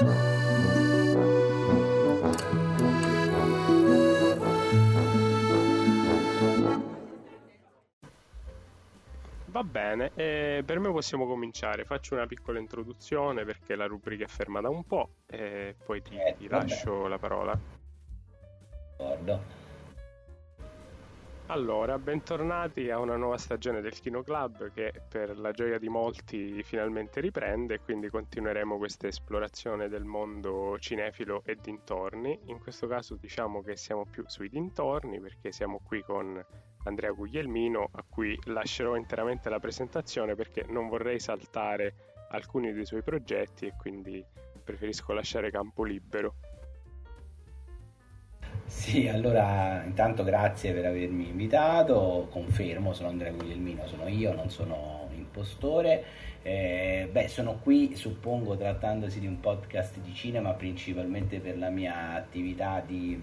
[0.00, 0.06] Va
[9.64, 11.84] bene, eh, per me possiamo cominciare.
[11.84, 16.16] Faccio una piccola introduzione perché la rubrica è ferma da un po' e poi ti,
[16.16, 17.58] Eh, ti lascio la parola.
[18.96, 19.59] D'accordo.
[21.50, 26.62] Allora, bentornati a una nuova stagione del Kino Club che per la gioia di molti
[26.62, 32.38] finalmente riprende e quindi continueremo questa esplorazione del mondo cinefilo e dintorni.
[32.44, 36.40] In questo caso diciamo che siamo più sui dintorni perché siamo qui con
[36.84, 41.94] Andrea Guglielmino a cui lascerò interamente la presentazione perché non vorrei saltare
[42.30, 44.24] alcuni dei suoi progetti e quindi
[44.62, 46.36] preferisco lasciare campo libero.
[48.70, 55.08] Sì, allora intanto grazie per avermi invitato, confermo, sono Andrea Guglielmino, sono io, non sono
[55.12, 56.04] impostore.
[56.42, 62.14] Eh, beh, sono qui, suppongo, trattandosi di un podcast di cinema, principalmente per la mia
[62.14, 63.20] attività di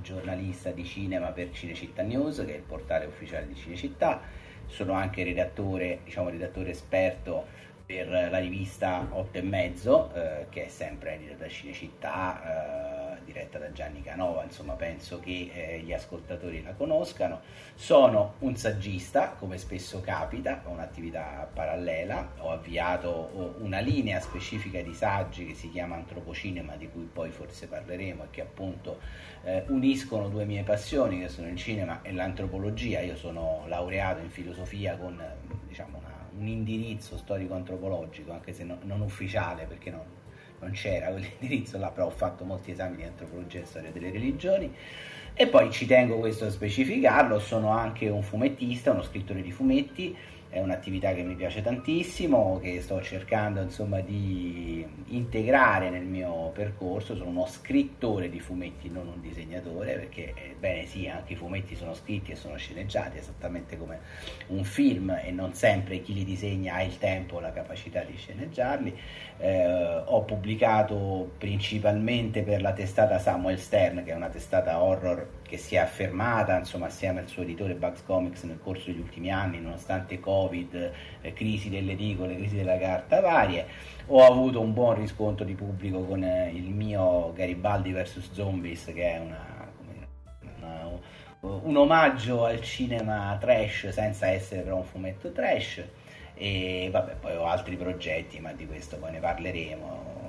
[0.00, 4.22] giornalista di cinema per Cinecittà News, che è il portale ufficiale di Cinecittà.
[4.66, 7.46] Sono anche redattore, diciamo redattore esperto
[7.84, 13.58] per la rivista 8 e mezzo, eh, che è sempre edita da Cinecittà, eh, diretta
[13.58, 17.40] da Gianni Canova, insomma penso che eh, gli ascoltatori la conoscano.
[17.74, 24.94] Sono un saggista, come spesso capita, ho un'attività parallela, ho avviato una linea specifica di
[24.94, 28.98] saggi che si chiama Antropocinema, di cui poi forse parleremo e che appunto
[29.44, 33.00] eh, uniscono due mie passioni che sono il cinema e l'antropologia.
[33.00, 35.20] Io sono laureato in filosofia con
[35.66, 40.02] diciamo, una- un indirizzo storico-antropologico, anche se no- non ufficiale perché non,
[40.62, 44.72] non c'era quell'indirizzo là, però ho fatto molti esami di antropologia e storia delle religioni.
[45.34, 50.14] E poi ci tengo questo a specificarlo, sono anche un fumettista, uno scrittore di fumetti,
[50.52, 57.16] è un'attività che mi piace tantissimo, che sto cercando insomma di integrare nel mio percorso,
[57.16, 61.74] sono uno scrittore di fumetti, non un disegnatore, perché eh, bene sì, anche i fumetti
[61.74, 64.00] sono scritti e sono sceneggiati, esattamente come
[64.48, 68.14] un film e non sempre chi li disegna ha il tempo o la capacità di
[68.14, 68.94] sceneggiarli.
[69.38, 75.58] Eh, ho pubblicato principalmente per la testata Samuel Stern, che è una testata horror che
[75.58, 79.60] si è affermata insomma assieme al suo editore Bugs Comics nel corso degli ultimi anni,
[79.60, 83.66] nonostante Covid, eh, crisi delle edicole, crisi della carta varie.
[84.06, 89.12] Ho avuto un buon riscontro di pubblico con eh, il mio Garibaldi vs Zombies, che
[89.12, 89.70] è una,
[90.56, 90.88] una-
[91.40, 95.84] un omaggio al cinema trash senza essere però un fumetto trash.
[96.34, 100.21] E vabbè, poi ho altri progetti, ma di questo poi ne parleremo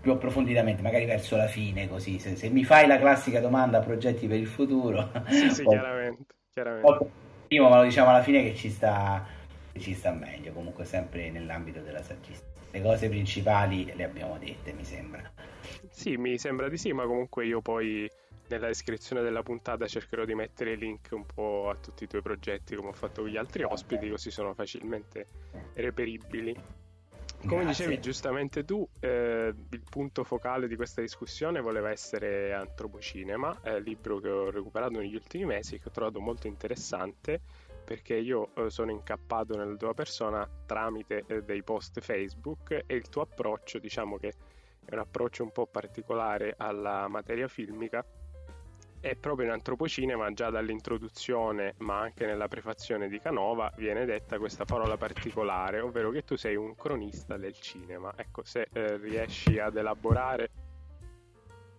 [0.00, 4.26] più approfonditamente, magari verso la fine, così se, se mi fai la classica domanda progetti
[4.26, 7.10] per il futuro, Sì, sì, poi- chiaramente, chiaramente.
[7.46, 9.24] prima me lo diciamo alla fine che ci sta,
[9.72, 12.54] che ci sta meglio, comunque sempre nell'ambito della saggistica.
[12.70, 15.22] Le cose principali le abbiamo dette, mi sembra.
[15.90, 18.08] Sì, mi sembra di sì, ma comunque io poi
[18.48, 22.76] nella descrizione della puntata cercherò di mettere link un po' a tutti i tuoi progetti
[22.76, 25.26] come ho fatto con gli altri ospiti, così sono facilmente
[25.74, 26.54] reperibili.
[27.44, 27.84] Come Grazie.
[27.86, 34.18] dicevi giustamente tu, eh, il punto focale di questa discussione voleva essere Antropocinema, il libro
[34.18, 37.40] che ho recuperato negli ultimi mesi, che ho trovato molto interessante
[37.86, 43.08] perché io eh, sono incappato nella tua persona tramite eh, dei post Facebook e il
[43.08, 44.34] tuo approccio, diciamo che
[44.84, 48.04] è un approccio un po' particolare alla materia filmica
[49.00, 54.64] e proprio in antropocinema già dall'introduzione ma anche nella prefazione di Canova viene detta questa
[54.64, 59.76] parola particolare ovvero che tu sei un cronista del cinema ecco se eh, riesci ad
[59.76, 60.50] elaborare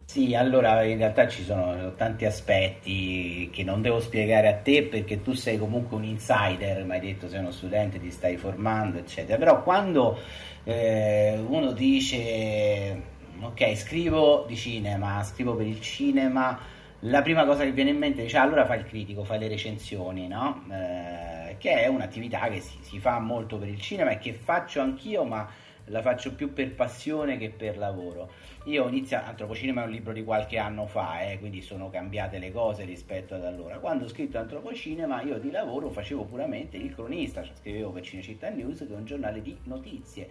[0.05, 5.21] Sì, allora in realtà ci sono tanti aspetti che non devo spiegare a te perché
[5.21, 9.37] tu sei comunque un insider, mi hai detto sei uno studente, ti stai formando, eccetera.
[9.37, 10.17] Però quando
[10.63, 16.57] eh, uno dice ok, scrivo di cinema, scrivo per il cinema,
[17.01, 19.47] la prima cosa che viene in mente dice "Ah, allora fai il critico, fai le
[19.47, 20.63] recensioni, no?
[20.71, 24.81] Eh, che è un'attività che si, si fa molto per il cinema e che faccio
[24.81, 25.47] anch'io, ma
[25.89, 28.29] la faccio più per passione che per lavoro.
[28.65, 32.39] Io ho iniziato, Antropocinema è un libro di qualche anno fa, eh, quindi sono cambiate
[32.39, 33.77] le cose rispetto ad allora.
[33.77, 38.49] Quando ho scritto Antropocinema io di lavoro facevo puramente il cronista, cioè scrivevo per Cinecittà
[38.49, 40.29] News, che è un giornale di notizie,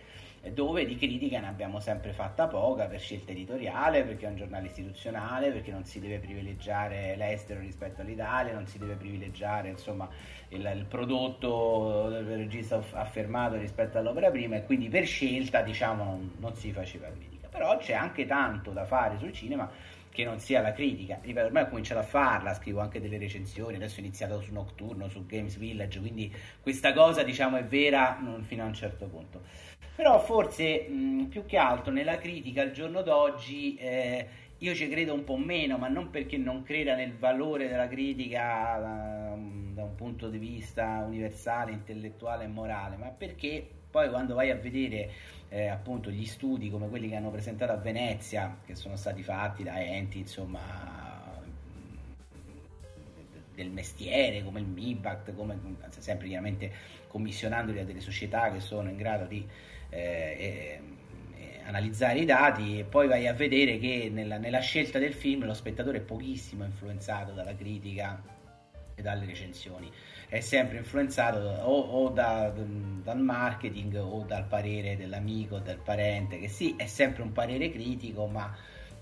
[0.53, 4.67] dove di critica ne abbiamo sempre fatta poca per scelta editoriale, perché è un giornale
[4.67, 10.09] istituzionale, perché non si deve privilegiare l'estero rispetto all'Italia, non si deve privilegiare insomma
[10.49, 16.05] il, il prodotto del regista aff- affermato rispetto all'opera prima e quindi per scelta diciamo
[16.05, 19.71] non, non si faceva critica però c'è anche tanto da fare sul cinema
[20.17, 21.19] che non sia la critica.
[21.21, 25.09] Ripeto, ormai ho cominciato a farla, scrivo anche delle recensioni, adesso ho iniziato su Nocturno,
[25.09, 29.43] su Games Village, quindi questa cosa diciamo è vera fino a un certo punto.
[29.97, 34.27] Però forse mh, più che altro nella critica al giorno d'oggi eh,
[34.59, 38.79] io ci credo un po' meno, ma non perché non creda nel valore della critica
[38.79, 39.37] da,
[39.73, 44.57] da un punto di vista universale, intellettuale e morale, ma perché poi quando vai a
[44.57, 45.11] vedere
[45.49, 49.63] eh, appunto gli studi come quelli che hanno presentato a Venezia, che sono stati fatti
[49.63, 51.05] da enti insomma
[53.55, 55.59] del mestiere come il MIBACT, come,
[55.89, 56.71] sempre chiaramente
[57.09, 59.47] commissionandoli a delle società che sono in grado di
[59.91, 60.81] eh,
[61.37, 65.45] eh, analizzare i dati e poi vai a vedere che nella, nella scelta del film
[65.45, 68.23] lo spettatore è pochissimo influenzato dalla critica
[68.95, 69.91] e dalle recensioni
[70.29, 76.49] è sempre influenzato o, o da, dal marketing o dal parere dell'amico, del parente, che
[76.49, 78.53] sì, è sempre un parere critico, ma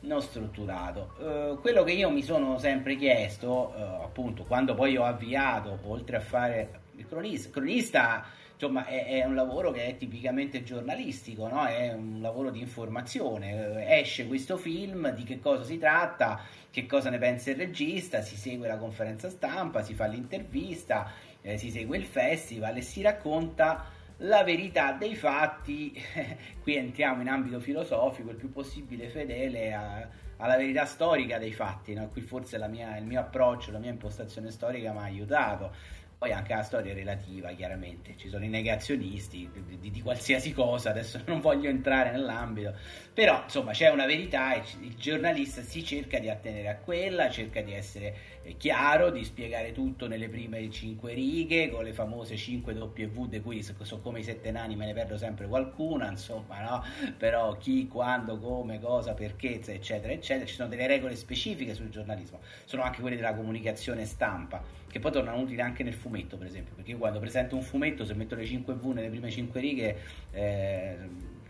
[0.00, 1.14] non strutturato.
[1.18, 6.16] Uh, quello che io mi sono sempre chiesto, uh, appunto, quando poi ho avviato, oltre
[6.16, 11.64] a fare il cronista, cronista insomma, è, è, un lavoro che è tipicamente giornalistico, no?
[11.66, 13.86] è un lavoro di informazione.
[14.00, 16.40] Esce questo film, di che cosa si tratta,
[16.70, 21.12] che cosa ne pensa il regista, si segue la conferenza stampa, si fa l'intervista,
[21.42, 25.92] eh, si segue il festival e si racconta la verità dei fatti.
[26.62, 31.92] Qui entriamo in ambito filosofico, il più possibile fedele a, alla verità storica dei fatti.
[31.94, 32.08] No?
[32.08, 36.54] Qui forse mia, il mio approccio, la mia impostazione storica mi ha aiutato poi anche
[36.54, 41.42] la storia relativa, chiaramente, ci sono i negazionisti di, di, di, qualsiasi cosa, adesso non
[41.42, 42.74] voglio entrare nell'ambito,
[43.12, 47.60] però insomma c'è una verità e il giornalista si cerca di attenere a quella, cerca
[47.60, 52.72] di essere eh, chiaro, di spiegare tutto nelle prime cinque righe, con le famose 5
[52.72, 56.84] W, di cui sono come i sette nani, me ne perdo sempre qualcuna, insomma, no?
[57.18, 62.40] Però chi, quando, come, cosa, perché, eccetera, eccetera, ci sono delle regole specifiche sul giornalismo,
[62.64, 66.72] sono anche quelle della comunicazione stampa che poi tornano utili anche nel fumetto, per esempio,
[66.72, 69.96] perché io quando presento un fumetto, se metto le 5V nelle prime 5 righe,
[70.30, 70.96] eh,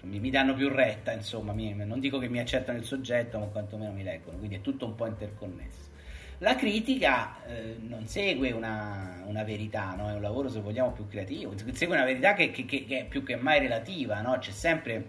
[0.05, 3.45] mi, mi, danno più retta, insomma, mi, non dico che mi accettano il soggetto, ma
[3.45, 5.91] quantomeno mi leggono, quindi è tutto un po' interconnesso.
[6.39, 10.09] La critica eh, non segue una, una verità, no?
[10.09, 13.23] è un lavoro se vogliamo più creativo, segue una verità che, che, che è più
[13.23, 14.39] che mai relativa, no?
[14.39, 15.07] c'è sempre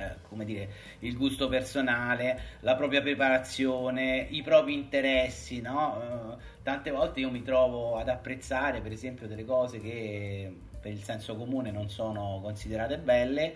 [0.00, 0.68] eh, come dire,
[1.00, 6.36] il gusto personale, la propria preparazione, i propri interessi, no?
[6.36, 11.02] Eh, tante volte io mi trovo ad apprezzare, per esempio, delle cose che per il
[11.02, 13.54] senso comune non sono considerate belle,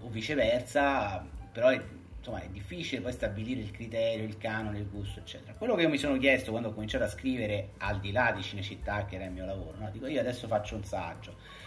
[0.00, 1.80] o viceversa, però è,
[2.18, 5.54] insomma, è difficile poi stabilire il criterio, il canone, il gusto, eccetera.
[5.54, 8.42] Quello che io mi sono chiesto quando ho cominciato a scrivere, al di là di
[8.42, 9.90] Cinecittà, che era il mio lavoro, no?
[9.90, 11.62] dico io adesso faccio un saggio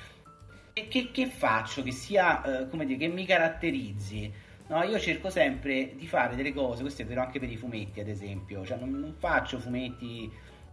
[0.87, 4.31] che, che faccio che sia, eh, come dire, che mi caratterizzi?
[4.67, 8.01] No, io cerco sempre di fare delle cose, questo è vero anche per i fumetti,
[8.01, 10.29] ad esempio, cioè non, non faccio fumetti,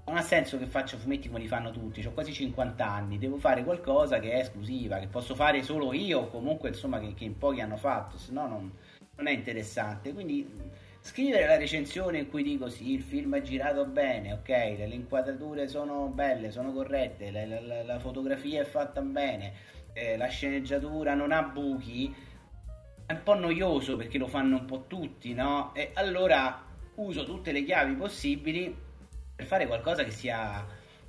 [0.06, 3.37] non ha senso che faccia fumetti come li fanno tutti, ho quasi 50 anni, devo
[3.39, 7.25] fare qualcosa che è esclusiva, che posso fare solo io, o comunque insomma che, che
[7.25, 8.73] in pochi hanno fatto, se no non,
[9.15, 10.12] non è interessante.
[10.12, 10.45] Quindi
[11.01, 14.95] scrivere la recensione in cui dico sì, il film è girato bene, ok, le, le
[14.95, 19.53] inquadrature sono belle, sono corrette, la, la, la fotografia è fatta bene
[19.94, 22.14] eh, la sceneggiatura non ha buchi,
[23.06, 25.73] è un po' noioso perché lo fanno un po' tutti, no?
[25.75, 26.62] E allora
[26.96, 28.76] uso tutte le chiavi possibili
[29.35, 30.64] per fare qualcosa che sia,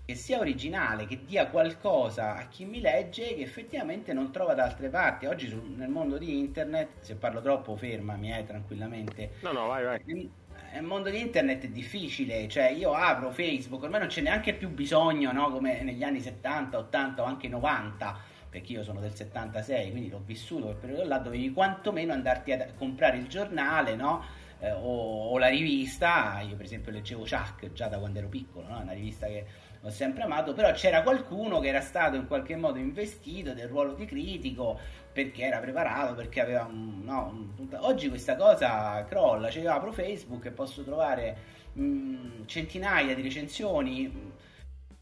[0.05, 4.63] che sia originale, che dia qualcosa a chi mi legge che effettivamente non trova da
[4.63, 5.25] altre parti.
[5.25, 9.31] Oggi sul, nel mondo di internet, se parlo troppo fermami eh, tranquillamente.
[9.41, 10.43] No, no, vai, vai.
[10.73, 14.69] Nel mondo di internet è difficile, cioè io apro Facebook, ormai non c'è neanche più
[14.69, 15.49] bisogno, no?
[15.49, 20.21] come negli anni 70, 80 o anche 90 perché io sono del 76, quindi l'ho
[20.23, 24.23] vissuto quel periodo là, dovevi quantomeno andarti a comprare il giornale, no?
[24.59, 28.65] Eh, o, o, la rivista, io per esempio leggevo Chuck già da quando ero piccolo,
[28.69, 28.79] no?
[28.79, 29.45] una rivista che
[29.81, 33.93] ho sempre amato, però c'era qualcuno che era stato in qualche modo investito del ruolo
[33.93, 34.79] di critico
[35.11, 37.77] perché era preparato, perché aveva un, no, un...
[37.81, 41.37] oggi questa cosa crolla, cioè io apro Facebook e posso trovare
[41.73, 44.31] mh, centinaia di recensioni,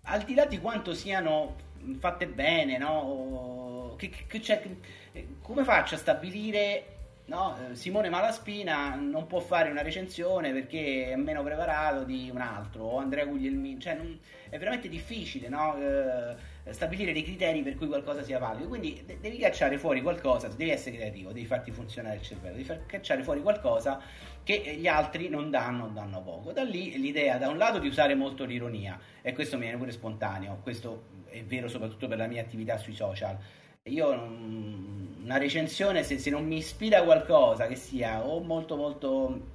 [0.05, 3.95] al di là di quanto siano fatte bene, no?
[3.97, 4.61] Che, che, cioè,
[5.41, 6.93] come faccio a stabilire
[7.25, 7.57] no?
[7.71, 12.97] Simone Malaspina non può fare una recensione perché è meno preparato di un altro o
[12.97, 15.77] Andrea Guglielmini cioè non, è veramente difficile no?
[15.77, 20.49] eh, stabilire dei criteri per cui qualcosa sia valido quindi de- devi cacciare fuori qualcosa
[20.49, 24.01] devi essere creativo devi farti funzionare il cervello devi far cacciare fuori qualcosa
[24.43, 28.15] che gli altri non danno danno poco da lì l'idea da un lato di usare
[28.15, 32.41] molto l'ironia e questo mi viene pure spontaneo questo è vero soprattutto per la mia
[32.41, 33.37] attività sui social.
[33.83, 39.51] Io una recensione, se, se non mi ispira qualcosa che sia o molto molto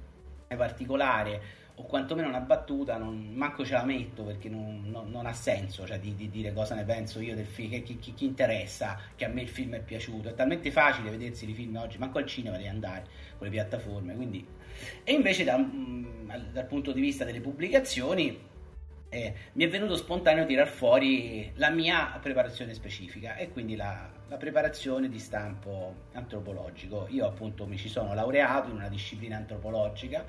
[0.47, 5.31] particolare o quantomeno una battuta, non, manco ce la metto perché non, non, non ha
[5.31, 8.99] senso cioè, di, di, dire cosa ne penso io del film, che, chi, chi, interessa
[9.15, 10.29] che a me il film è piaciuto.
[10.29, 13.05] È talmente facile vedersi i film oggi, manco al cinema devi andare
[13.37, 14.15] con le piattaforme.
[14.15, 14.45] Quindi...
[15.03, 18.47] E invece da, mm, dal punto di vista delle pubblicazioni
[19.09, 24.37] eh, mi è venuto spontaneo tirar fuori la mia preparazione specifica e quindi la, la,
[24.37, 27.07] preparazione di stampo antropologico.
[27.09, 30.23] Io appunto mi ci sono laureato in una disciplina antropologica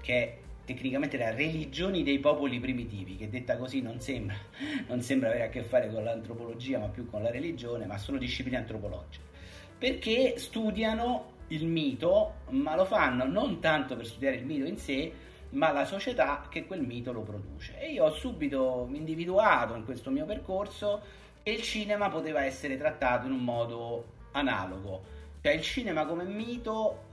[0.00, 4.36] che tecnicamente era religioni dei popoli primitivi, che detta così non sembra,
[4.88, 8.18] non sembra avere a che fare con l'antropologia, ma più con la religione, ma sono
[8.18, 9.32] discipline antropologiche.
[9.78, 15.12] Perché studiano il mito, ma lo fanno non tanto per studiare il mito in sé,
[15.54, 17.78] ma la società che quel mito lo produce.
[17.78, 21.00] E io ho subito individuato in questo mio percorso
[21.42, 25.12] che il cinema poteva essere trattato in un modo analogo.
[25.40, 27.12] Cioè il cinema come mito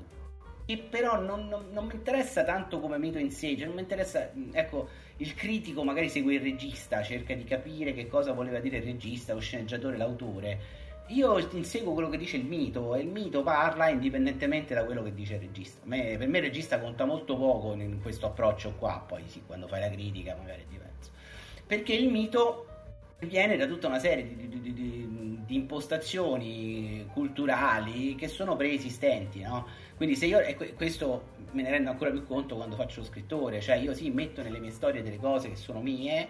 [0.65, 3.81] che però non, non, non, mi interessa tanto come mito in sé, cioè non mi
[3.81, 8.77] interessa, ecco, il critico magari segue il regista, cerca di capire che cosa voleva dire
[8.77, 10.59] il regista, lo sceneggiatore, l'autore.
[11.13, 15.13] Io inseguo quello che dice il mito e il mito parla indipendentemente da quello che
[15.13, 15.81] dice il regista.
[15.87, 19.81] Per me il regista conta molto poco in questo approccio qua, poi sì, quando fai
[19.81, 21.11] la critica magari è diverso.
[21.65, 22.67] Perché il mito
[23.19, 29.67] viene da tutta una serie di, di, di, di impostazioni culturali che sono preesistenti, no?
[29.95, 33.61] Quindi se io, e questo me ne rendo ancora più conto quando faccio lo scrittore,
[33.61, 36.27] cioè io sì metto nelle mie storie delle cose che sono mie,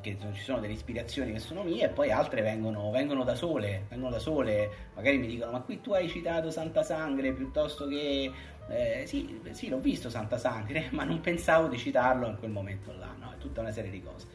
[0.00, 3.84] che ci sono delle ispirazioni che sono mie e poi altre vengono, vengono, da sole,
[3.88, 8.30] vengono da sole, magari mi dicono ma qui tu hai citato Santa Sangre piuttosto che...
[8.66, 12.94] Eh, sì, sì, l'ho visto Santa Sangre, ma non pensavo di citarlo in quel momento
[12.98, 13.32] là, no?
[13.32, 14.26] È tutta una serie di cose.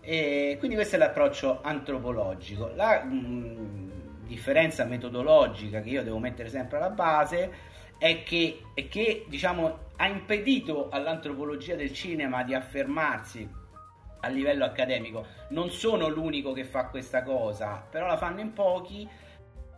[0.00, 2.72] E quindi questo è l'approccio antropologico.
[2.74, 3.90] La mh,
[4.26, 7.50] differenza metodologica che io devo mettere sempre alla base
[7.98, 13.57] è che, è che diciamo, ha impedito all'antropologia del cinema di affermarsi
[14.20, 15.26] a livello accademico.
[15.48, 19.08] Non sono l'unico che fa questa cosa, però la fanno in pochi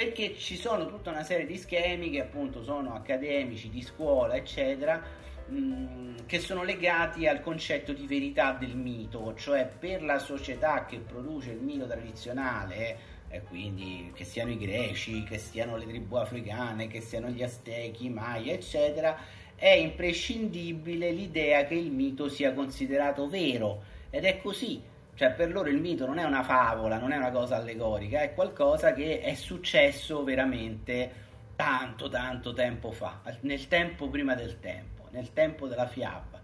[0.01, 5.03] perché ci sono tutta una serie di schemi che appunto sono accademici, di scuola, eccetera,
[5.47, 11.01] mh, che sono legati al concetto di verità del mito, cioè per la società che
[11.01, 16.89] produce il mito tradizionale e quindi che siano i greci, che siano le tribù africane,
[16.89, 19.17] che siano gli aztechi, i Maya, eccetera,
[19.55, 24.83] è imprescindibile l'idea che il mito sia considerato vero ed è così.
[25.15, 28.33] Cioè, per loro il mito non è una favola, non è una cosa allegorica, è
[28.33, 35.35] qualcosa che è successo veramente tanto, tanto tempo fa, nel tempo prima del tempo, nel
[35.35, 36.41] tempo della fiaba,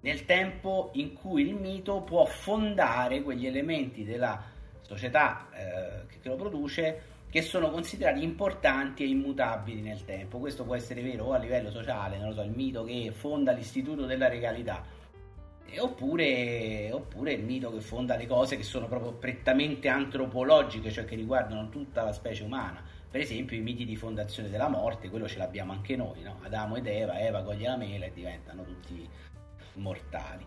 [0.00, 4.42] nel tempo in cui il mito può fondare quegli elementi della
[4.80, 10.38] società eh, che lo produce che sono considerati importanti e immutabili nel tempo.
[10.38, 13.52] Questo può essere vero o a livello sociale, non lo so, il mito che fonda
[13.52, 14.82] l'istituto della regalità,
[15.78, 21.16] oppure, oppure, il mito che fonda le cose che sono proprio prettamente antropologiche, cioè che
[21.16, 22.82] riguardano tutta la specie umana.
[23.10, 26.40] Per esempio i miti di fondazione della morte, quello ce l'abbiamo anche noi, no?
[26.42, 29.08] Adamo ed Eva, Eva coglie la mela e diventano tutti
[29.74, 30.44] mortali.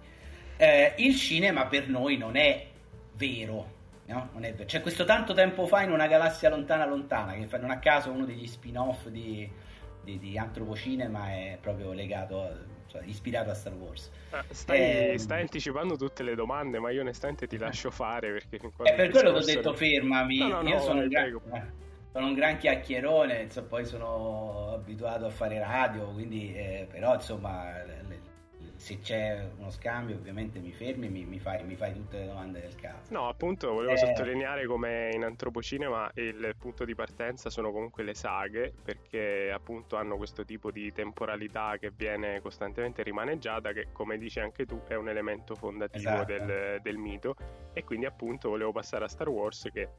[0.58, 2.68] Eh, il cinema per noi non è
[3.16, 3.80] vero,
[4.12, 4.30] No?
[4.34, 4.66] Non è vero.
[4.66, 8.26] C'è questo tanto tempo fa in una galassia lontana lontana, che non a caso uno
[8.26, 9.50] degli spin-off di,
[10.04, 12.58] di, di Antropocinema è proprio legato,
[12.92, 14.12] cioè, ispirato a Star Wars.
[14.32, 18.58] Ah, stai, eh, stai, anticipando tutte le domande, ma io onestamente ti lascio fare perché...
[18.58, 21.42] È per quello che ho detto fermami, no, no, no, io sono, un gran,
[22.12, 27.82] sono, un gran, chiacchierone, insomma, poi sono abituato a fare radio, quindi, eh, però insomma...
[27.84, 28.00] Le,
[28.82, 32.26] se c'è uno scambio ovviamente mi fermi e mi, mi, fai, mi, fai, tutte le
[32.26, 33.14] domande del caso.
[33.14, 33.98] No, appunto volevo eh...
[33.98, 40.18] sottolineare come in antropocinema il punto di partenza sono comunque le saghe perché appunto hanno
[40.18, 45.10] questo tipo di temporalità che viene costantemente rimaneggiata che come dici anche tu è un
[45.10, 46.34] elemento fondativo esatto.
[46.34, 47.36] del, del mito
[47.74, 49.90] e quindi appunto volevo passare a Star Wars che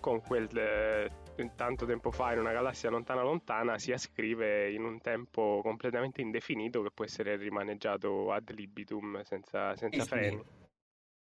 [0.00, 1.10] con quel eh,
[1.54, 6.82] tanto tempo fa in una galassia lontana lontana si ascrive in un tempo completamente indefinito
[6.82, 10.42] che può essere rimaneggiato ad libitum senza, senza freni.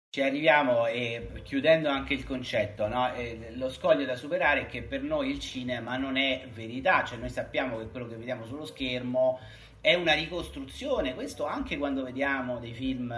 [0.10, 3.12] Ci arriviamo e chiudendo anche il concetto, no?
[3.56, 7.30] lo scoglio da superare è che per noi il cinema non è verità, cioè noi
[7.30, 9.40] sappiamo che quello che vediamo sullo schermo
[9.82, 13.14] è una ricostruzione, questo anche quando vediamo dei film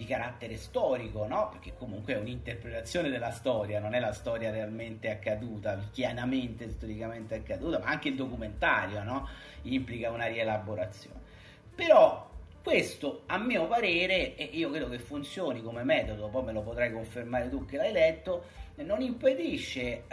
[0.00, 1.50] di carattere storico, no?
[1.50, 7.78] Perché comunque è un'interpretazione della storia, non è la storia realmente accaduta, chiaramente storicamente accaduta,
[7.80, 9.28] ma anche il documentario, no?
[9.64, 11.20] Implica una rielaborazione.
[11.74, 12.28] Però
[12.62, 16.92] Questo, a mio parere, e io credo che funzioni come metodo, poi me lo potrai
[16.92, 18.44] confermare tu che l'hai letto,
[18.76, 20.04] non impedisce eh,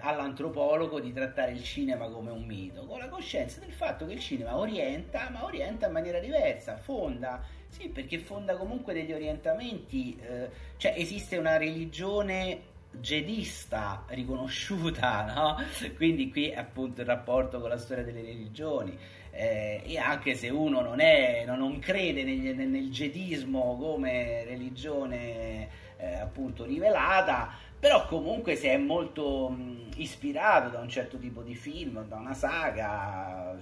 [0.00, 4.20] all'antropologo di trattare il cinema come un mito, con la coscienza del fatto che il
[4.20, 7.40] cinema orienta, ma orienta in maniera diversa, fonda,
[7.72, 15.56] sì, perché fonda comunque degli orientamenti, eh, cioè esiste una religione jedista riconosciuta, no?
[15.96, 18.96] Quindi qui appunto il rapporto con la storia delle religioni.
[19.30, 25.68] Eh, e anche se uno non, è, non, non crede nel, nel, jedismo come religione
[25.96, 31.54] eh, appunto rivelata, però comunque si è molto mh, ispirato da un certo tipo di
[31.54, 33.56] film, da una saga,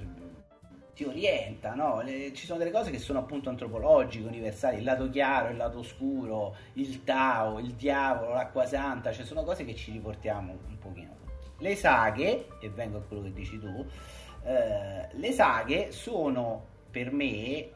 [1.00, 2.02] ti orienta, no?
[2.02, 5.82] Le, ci sono delle cose che sono appunto antropologiche, universali, il lato chiaro, il lato
[5.82, 11.16] scuro, il Tao, il diavolo, l'acqua santa, cioè sono cose che ci riportiamo un pochino.
[11.56, 13.86] Le saghe, e vengo a quello che dici tu,
[14.44, 17.70] eh, le saghe sono per me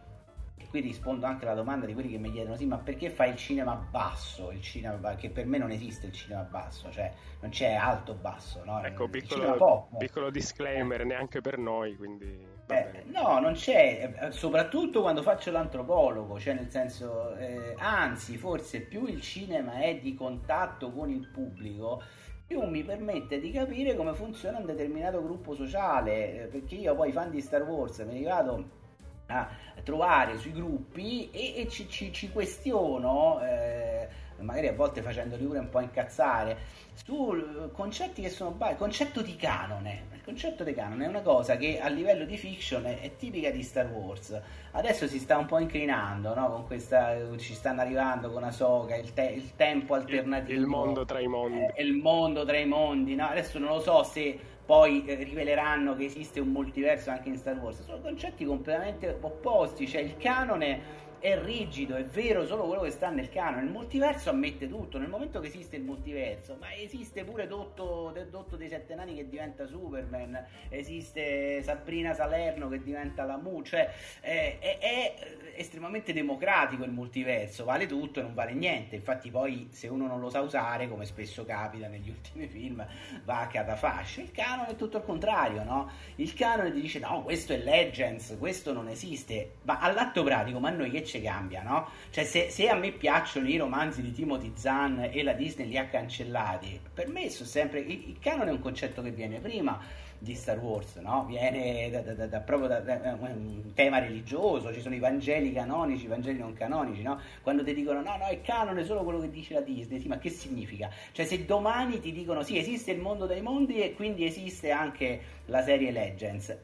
[0.69, 3.37] qui rispondo anche alla domanda di quelli che mi chiedono sì ma perché fai il
[3.37, 7.13] cinema basso il cinema che per me non esiste il cinema basso cioè
[7.43, 8.83] non c'è alto basso no?
[8.83, 11.05] ecco piccolo, piccolo disclaimer eh.
[11.05, 16.71] neanche per noi quindi eh, no non c'è eh, soprattutto quando faccio l'antropologo cioè nel
[16.71, 22.03] senso eh, anzi forse più il cinema è di contatto con il pubblico
[22.47, 27.13] più mi permette di capire come funziona un determinato gruppo sociale eh, perché io poi
[27.13, 28.83] fan di Star Wars me li vado
[29.27, 29.49] a
[29.83, 33.94] trovare sui gruppi e, e ci, ci, ci, questiono, eh,
[34.41, 36.57] magari a volte facendoli pure un po' incazzare,
[36.95, 40.13] su concetti che sono il concetto di canone.
[40.13, 43.51] Il concetto di canone è una cosa che a livello di fiction è, è tipica
[43.51, 44.41] di Star Wars.
[44.73, 46.51] Adesso si sta un po' inclinando, no?
[46.51, 50.53] Con questa, ci stanno arrivando con Ahsoka, il, te, il tempo alternativo.
[50.53, 51.59] Il, il mondo tra i mondi.
[51.59, 53.27] Eh, il mondo tra i mondi, no?
[53.27, 57.59] Adesso non lo so se poi eh, riveleranno che esiste un multiverso anche in Star
[57.59, 57.83] Wars.
[57.85, 63.09] Sono concetti completamente opposti, cioè il canone è rigido, è vero solo quello che sta
[63.09, 63.63] nel canone.
[63.63, 64.99] Il multiverso ammette tutto.
[64.99, 69.27] Nel momento che esiste il multiverso, ma esiste pure Dotto, Dotto dei Sette Nani che
[69.27, 70.39] diventa Superman,
[70.69, 73.91] esiste Sabrina Salerno che diventa la Mu, cioè
[74.21, 75.15] è, è, è,
[75.55, 78.97] estremamente democratico il multiverso, vale tutto e non vale niente.
[78.97, 82.87] Infatti, poi se uno non lo sa usare, come spesso capita negli ultimi film,
[83.25, 84.21] va a catafascio.
[84.21, 85.91] Il canone è tutto il contrario, no?
[86.17, 90.69] Il canone ti dice: no, questo è Legends, questo non esiste, ma all'atto pratico, ma
[90.69, 91.89] noi che ci cambia, no?
[92.11, 95.79] Cioè, se, se, a me piacciono i romanzi di Timothy Zahn e la Disney li
[95.79, 97.81] ha cancellati, per me sono sempre.
[97.81, 99.81] Il, il canone è un concetto che viene prima
[100.19, 101.25] di Star Wars, no?
[101.27, 106.09] Viene da, da, da, proprio da, un tema religioso, ci sono i Vangeli canonici, i
[106.09, 107.21] Vangeli non canonici, no?
[107.43, 110.19] Quando ti dicono no, no, è canone solo quello che dice la Disney, sì, ma
[110.19, 110.91] che significa?
[111.13, 115.21] Cioè, se domani ti dicono sì, esiste il mondo dei mondi e quindi esiste anche
[115.47, 116.57] la serie Legends,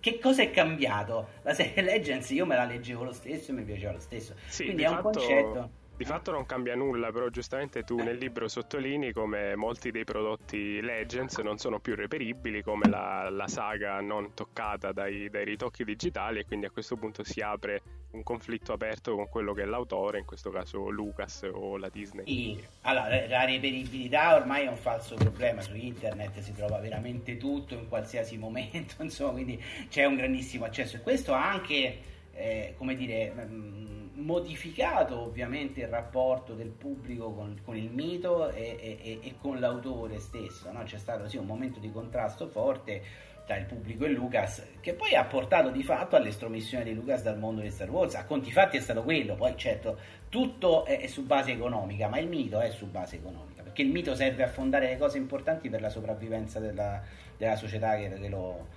[0.00, 1.28] che cosa è cambiato?
[1.42, 4.34] La serie Legends io me la leggevo lo stesso e mi piaceva lo stesso.
[4.46, 5.18] Sì, Quindi è un fatto...
[5.18, 10.04] concetto di fatto non cambia nulla, però giustamente tu nel libro sottolinei come molti dei
[10.04, 15.84] prodotti Legends non sono più reperibili, come la, la saga non toccata dai, dai, ritocchi
[15.84, 17.82] digitali e quindi a questo punto si apre
[18.12, 22.24] un conflitto aperto con quello che è l'autore, in questo caso Lucas o la Disney.
[22.24, 22.66] Sì.
[22.80, 27.88] Allora, la reperibilità ormai è un falso problema su internet, si trova veramente tutto in
[27.88, 31.98] qualsiasi momento, insomma, quindi c'è un grandissimo accesso e questo anche,
[32.40, 33.32] eh, come dire...
[33.36, 39.58] Mm, modificato ovviamente il rapporto del pubblico con, con il mito e, e, e, con
[39.58, 40.70] l'autore stesso.
[40.70, 40.82] No?
[40.82, 43.02] C'è stato sì, un momento di contrasto forte
[43.44, 47.38] tra il pubblico e Lucas, che poi ha portato di fatto all'estromissione di Lucas dal
[47.38, 48.14] mondo di Star Wars.
[48.14, 49.98] A conti fatti è stato quello, poi certo
[50.28, 53.90] tutto è, è su base economica, ma il mito è su base economica, perché il
[53.90, 57.02] mito serve a fondare le cose importanti per la sopravvivenza della,
[57.36, 58.68] della società che, che lo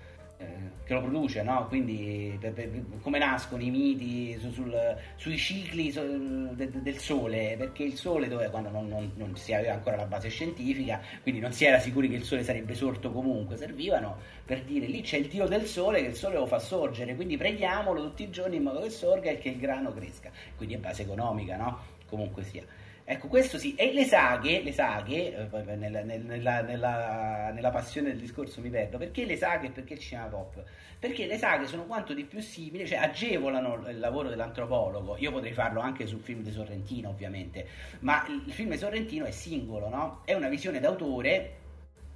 [0.86, 1.66] che lo produce, no?
[1.68, 2.70] quindi per, per,
[3.02, 8.28] come nascono i miti su, sul, sui cicli su, de, del Sole, perché il Sole
[8.28, 11.80] dove, quando non, non, non, si aveva ancora la base scientifica, quindi non si era
[11.80, 15.66] sicuri che il Sole sarebbe sorto comunque, servivano per dire lì c'è il Dio del
[15.66, 18.90] Sole che il Sole lo fa sorgere, quindi preghiamolo tutti i giorni in modo che
[18.90, 21.80] sorga e che il grano cresca, quindi è base economica, no?
[22.08, 22.64] comunque sia.
[23.06, 28.18] Ecco, questo sì, e le saghe, le saghe eh, nella, nella, nella, nella, passione del
[28.18, 30.64] discorso mi perdo, perché le saghe e perché il cinema pop?
[31.00, 35.52] Perché le saghe sono quanto di più simili, cioè agevolano il lavoro dell'antropologo, io potrei
[35.52, 37.68] farlo anche sul film di Sorrentino ovviamente,
[38.00, 40.22] ma il film di Sorrentino è singolo, no?
[40.24, 41.56] È una visione d'autore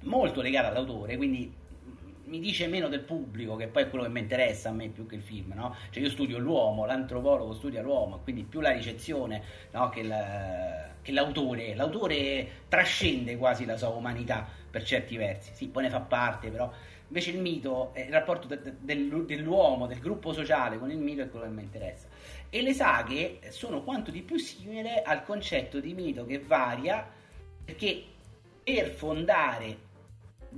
[0.04, 1.52] molto legata all'autore, quindi
[2.28, 5.06] mi dice meno del pubblico, che poi è quello che mi interessa a me più
[5.06, 5.74] che il film, no?
[5.90, 9.88] Cioè io studio l'uomo, l'antropologo studia l'uomo, quindi più la ricezione no?
[9.88, 11.74] che, la, che, l'autore.
[11.74, 16.70] L'autore trascende quasi la sua umanità per certi versi, sì, poi ne fa parte, però
[17.08, 21.30] Invece il mito, il rapporto de, de, dell'uomo, del gruppo sociale con il mito è
[21.30, 22.06] quello che mi interessa.
[22.50, 27.08] E le saghe sono quanto di più simile al concetto di mito che varia
[27.64, 28.04] perché
[28.62, 29.86] per fondare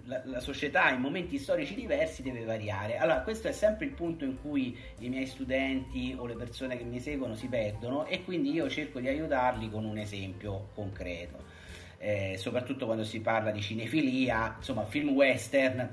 [0.05, 2.97] la, la, società in momenti storici diversi deve variare.
[2.97, 6.85] Allora, questo è sempre il punto in cui i miei studenti o le persone che
[6.85, 11.59] mi seguono si perdono e quindi io cerco di aiutarli con un esempio concreto.
[11.99, 15.89] Eh, soprattutto quando si parla di cinefilia, insomma, film western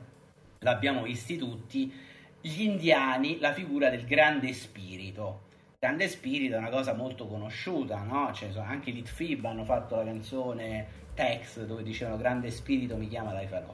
[0.59, 1.91] l'abbiamo visti tutti,
[2.39, 5.45] gli indiani, la figura del grande spirito.
[5.79, 8.31] Grande spirito è una cosa molto conosciuta, no?
[8.33, 13.33] Cioè, anche i Litfib hanno fatto la canzone Tex dove dicevano grande spirito mi chiama
[13.33, 13.73] dai farò.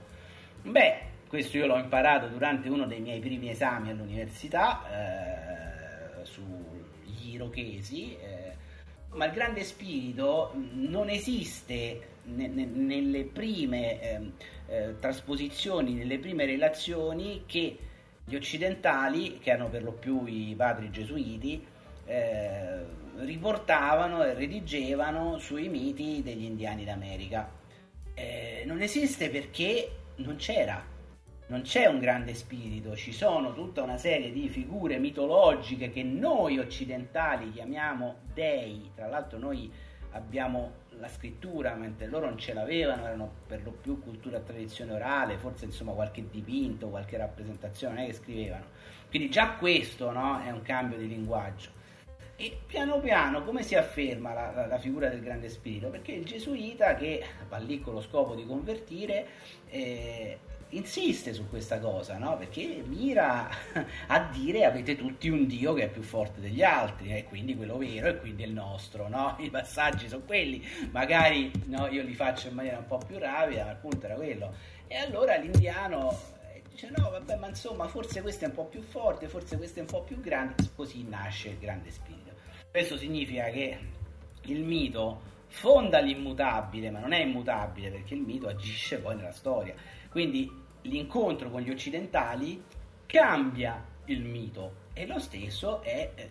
[0.65, 0.95] Beh,
[1.27, 8.55] questo io l'ho imparato durante uno dei miei primi esami all'università eh, sugli irochesi, eh,
[9.09, 14.31] ma il grande spirito non esiste ne, ne, nelle prime eh,
[14.67, 17.77] eh, trasposizioni, nelle prime relazioni che
[18.23, 21.61] gli occidentali, che erano per lo più i padri gesuiti,
[22.05, 22.85] eh,
[23.17, 27.51] riportavano e redigevano sui miti degli indiani d'America.
[28.13, 30.83] Eh, non esiste perché non c'era,
[31.47, 36.57] non c'è un grande spirito, ci sono tutta una serie di figure mitologiche che noi
[36.59, 39.71] occidentali chiamiamo dei, tra l'altro noi
[40.11, 44.93] abbiamo la scrittura, mentre loro non ce l'avevano, erano per lo più cultura e tradizione
[44.93, 48.65] orale, forse insomma qualche dipinto, qualche rappresentazione, che scrivevano.
[49.09, 51.81] Quindi già questo no, è un cambio di linguaggio.
[52.43, 55.87] E piano piano come si afferma la, la, la, figura del grande spirito?
[55.87, 59.25] Perché il gesuita che va lì con lo scopo di convertire
[59.69, 60.37] eh,
[60.71, 62.35] insiste su questa cosa, no?
[62.35, 63.47] perché mira
[64.07, 67.23] a dire avete tutti un Dio che è più forte degli altri, e eh?
[67.23, 69.07] quindi quello vero e quindi il nostro.
[69.07, 69.37] No?
[69.39, 73.63] I passaggi sono quelli, magari no, io li faccio in maniera un po' più rapida,
[73.63, 74.53] ma il punto era quello.
[74.87, 76.11] E allora l'indiano
[76.51, 79.79] eh, dice no, vabbè, ma insomma, forse questo è un po' più forte, forse questo
[79.79, 82.22] è un po' più grande, così nasce il grande spirito.
[82.73, 83.77] Questo significa che
[84.45, 89.75] il mito fonda l'immutabile, ma non è immutabile perché il mito agisce poi nella storia.
[90.09, 92.63] Quindi l'incontro con gli occidentali
[93.05, 96.29] cambia il mito e lo stesso è eh,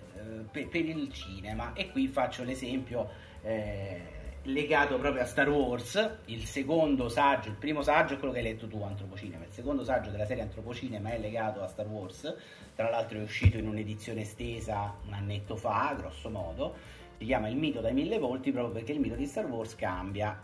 [0.51, 3.09] per, per, il cinema e qui faccio l'esempio
[3.43, 4.01] eh,
[4.45, 8.45] legato proprio a Star Wars il secondo saggio, il primo saggio è quello che hai
[8.45, 9.45] letto tu Antropocinema.
[9.45, 12.35] Il secondo saggio della serie Antropocinema è legato a Star Wars.
[12.75, 16.75] Tra l'altro è uscito in un'edizione estesa un annetto fa grosso modo.
[17.19, 20.41] Si chiama Il mito dai mille volti proprio perché il mito di Star Wars cambia.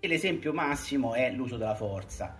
[0.00, 2.38] E l'esempio massimo è l'uso della forza.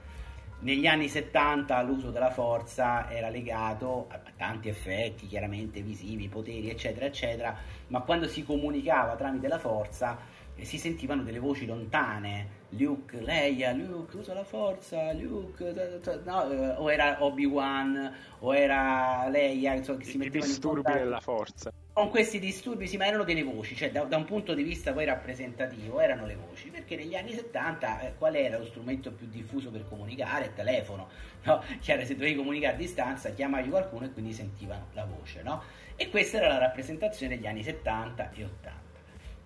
[0.60, 7.06] Negli anni 70 l'uso della forza era legato a tanti effetti, chiaramente visivi, poteri, eccetera,
[7.06, 7.56] eccetera,
[7.88, 10.29] ma quando si comunicava tramite la forza
[10.60, 12.58] eh, si sentivano delle voci lontane.
[12.70, 19.74] Luke, Leia, Luke, usa la forza, Luke, no, eh, o era Obi-Wan, o era Leia,
[19.74, 20.98] insomma, che si mettevano in contatto.
[20.98, 24.54] nella forza con questi disturbi, sì, ma erano delle voci, cioè da, da, un punto
[24.54, 28.64] di vista poi rappresentativo erano le voci, perché negli anni 70 eh, qual era lo
[28.64, 30.46] strumento più diffuso per comunicare?
[30.46, 31.08] Il telefono,
[31.44, 31.62] no?
[31.80, 35.62] Chiaro, se dovevi comunicare a distanza chiamavi qualcuno e quindi sentivano la voce, no?
[35.96, 38.89] E questa era la rappresentazione degli anni 70 e 80.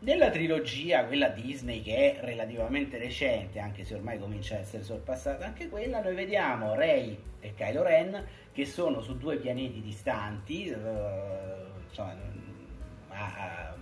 [0.04, 5.46] Nella trilogia, quella Disney che è relativamente recente, anche se ormai comincia a essere sorpassata
[5.46, 10.76] anche quella, noi vediamo Rey e Kylo Ren che sono su due pianeti distanti, eh,
[11.88, 12.14] insomma,
[13.08, 13.74] a,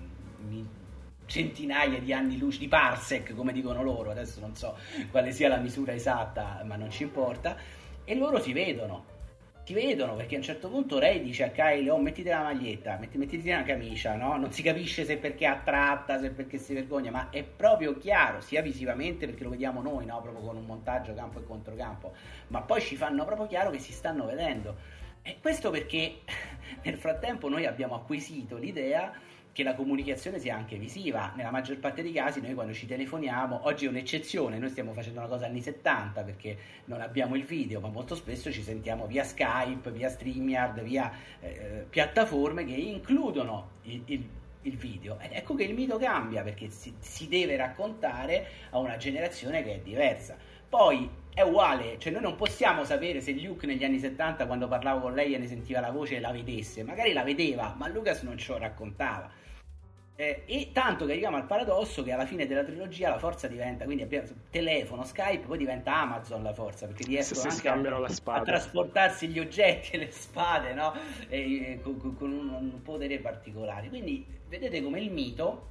[1.26, 4.78] centinaia di anni luce, di parsec come dicono loro, adesso non so
[5.11, 7.56] quale sia la misura esatta, ma non ci importa,
[8.04, 9.06] e loro si vedono,
[9.64, 12.96] si vedono perché a un certo punto Ray dice a Kyle oh mettiti la maglietta,
[12.98, 14.37] metti, mettiti una camicia, no?
[14.37, 18.40] non si capisce se perché è attratta, se perché si vergogna, ma è proprio chiaro,
[18.40, 20.20] sia visivamente perché lo vediamo noi, no?
[20.20, 22.12] proprio con un montaggio campo e controcampo,
[22.48, 25.01] ma poi ci fanno proprio chiaro che si stanno vedendo.
[25.22, 26.22] E questo perché
[26.83, 29.12] nel frattempo noi abbiamo acquisito l'idea
[29.53, 31.33] che la comunicazione sia anche visiva.
[31.37, 35.21] Nella maggior parte dei casi noi quando ci telefoniamo, oggi è un'eccezione, noi stiamo facendo
[35.21, 39.25] una cosa anni 70 perché non abbiamo il video, ma molto spesso ci sentiamo via
[39.25, 44.29] Skype, via StreamYard, via eh, piattaforme che includono il, il,
[44.62, 45.19] il video.
[45.21, 49.79] Ecco che il mito cambia perché si, si deve raccontare a una generazione che è
[49.81, 50.37] diversa.
[50.69, 55.01] Poi è uguale, cioè noi non possiamo sapere se Luke negli anni 70 quando parlavo
[55.01, 58.38] con lei e ne sentiva la voce la vedesse, magari la vedeva, ma Lucas non
[58.38, 59.31] ce lo raccontava.
[60.14, 63.85] Eh, e tanto che arriviamo al paradosso che alla fine della trilogia la forza diventa,
[63.85, 69.29] quindi abbiamo telefono, Skype, poi diventa Amazon la forza, perché riescono anche a, a, trasportarsi
[69.29, 70.92] gli oggetti e le spade, no?
[71.29, 73.88] E, con, con un, un potere particolare.
[73.88, 75.70] Quindi vedete come il mito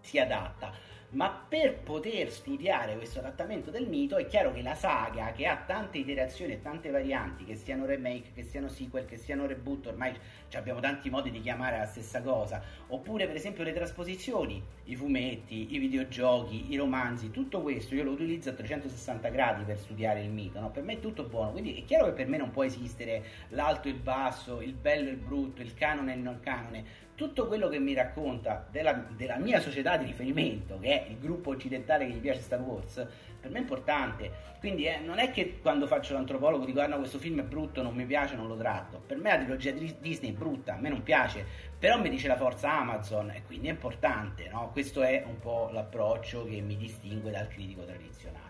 [0.00, 0.72] si adatta.
[1.10, 5.56] Ma per poter studiare questo adattamento del mito è chiaro che la saga, che ha
[5.56, 10.14] tante iterazioni e tante varianti, che siano remake, che siano sequel, che siano reboot, ormai
[10.52, 15.74] abbiamo tanti modi di chiamare la stessa cosa, oppure per esempio le trasposizioni, i fumetti,
[15.74, 20.30] i videogiochi, i romanzi, tutto questo io lo utilizzo a 360 gradi per studiare il
[20.30, 20.70] mito, no?
[20.70, 23.88] per me è tutto buono, quindi è chiaro che per me non può esistere l'alto
[23.88, 27.48] e il basso, il bello e il brutto, il canone e il non canone, tutto
[27.48, 32.06] quello che mi racconta della, della, mia società di riferimento, che è il gruppo occidentale
[32.06, 33.04] che gli piace Star Wars,
[33.40, 34.30] per me è importante.
[34.60, 37.82] Quindi eh, non è che quando faccio l'antropologo dico ah no questo film è brutto,
[37.82, 39.02] non mi piace, non lo tratto.
[39.04, 41.44] Per me la trilogia di Disney è brutta, a me non piace,
[41.76, 44.70] però mi dice la forza Amazon e quindi è importante, no?
[44.70, 48.48] Questo è un po' l'approccio che mi distingue dal critico tradizionale.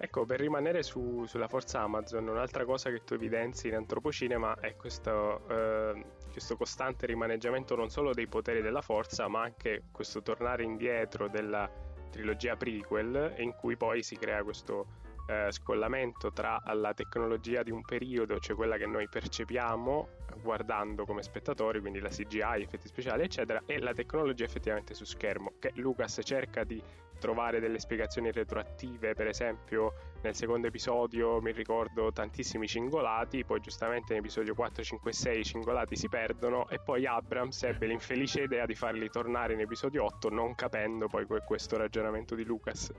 [0.00, 4.76] Ecco, per rimanere su, sulla forza Amazon, un'altra cosa che tu evidenzi in antropocinema è
[4.76, 6.04] questo, eh,
[6.38, 11.68] questo, costante rimaneggiamento non solo dei poteri della forza, ma anche questo tornare indietro della
[12.10, 14.86] trilogia prequel, in cui poi si crea questo
[15.28, 20.08] eh, scollamento tra la tecnologia di un periodo, cioè quella che noi percepiamo
[20.40, 25.52] guardando come spettatori, quindi la CGI, effetti speciali, eccetera, e la tecnologia effettivamente su schermo,
[25.58, 26.82] che Lucas cerca di
[27.18, 34.14] trovare delle spiegazioni retroattive, per esempio nel secondo episodio mi ricordo tantissimi cingolati, poi giustamente
[34.14, 38.66] nell'episodio 4, 5 e 6 i cingolati si perdono e poi Abrams ebbe l'infelice idea
[38.66, 42.92] di farli tornare in episodio 8 non capendo poi questo ragionamento di Lucas.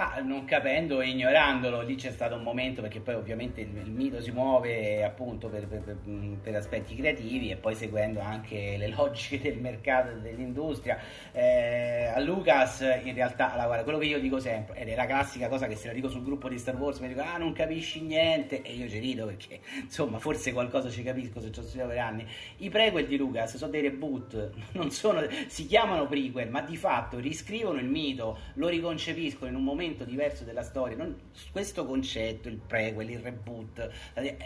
[0.00, 3.90] Ma non capendo e ignorandolo, lì c'è stato un momento perché poi ovviamente il, il
[3.90, 5.98] mito si muove appunto per, per,
[6.42, 10.98] per, aspetti creativi e poi seguendo anche le logiche del mercato e dell'industria.
[11.32, 15.48] Eh, a Lucas in realtà, allora, quello che io dico sempre, ed è la classica
[15.48, 18.00] cosa che se la dico sul gruppo di Star Wars, mi dicono ah non capisci
[18.00, 21.90] niente e io ci rido perché insomma forse qualcosa ci capisco se ci ho studiato
[21.90, 22.26] per anni.
[22.56, 27.18] I prequel di Lucas sono dei reboot, non sono, si chiamano prequel ma di fatto
[27.18, 31.16] riscrivono il mito, lo riconcepiscono in un momento momento diverso della storia, non,
[31.50, 34.36] questo concetto, il prequel, il reboot, eh,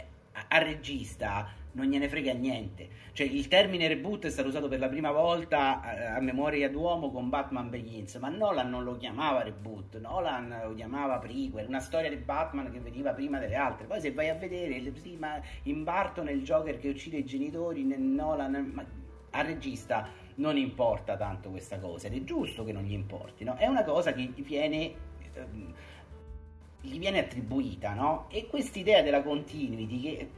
[0.49, 2.89] al regista non gliene frega niente.
[3.13, 6.71] Cioè, il termine reboot è stato usato per la prima volta a, eh, a memoria
[6.71, 11.81] d'uomo con Batman Begins, ma Nolan non lo chiamava reboot, Nolan lo chiamava prequel, una
[11.81, 13.87] storia di Batman che veniva prima delle altre.
[13.87, 17.83] Poi se vai a vedere, sì, ma in Barton il Joker che uccide i genitori,
[17.85, 18.85] nel Nolan, ma
[19.31, 23.57] al regista non importa tanto questa cosa ed è giusto che non gli importi, no?
[23.57, 25.13] È una cosa che viene
[26.81, 28.27] gli viene attribuita, no?
[28.29, 30.29] E quest'idea della continuity che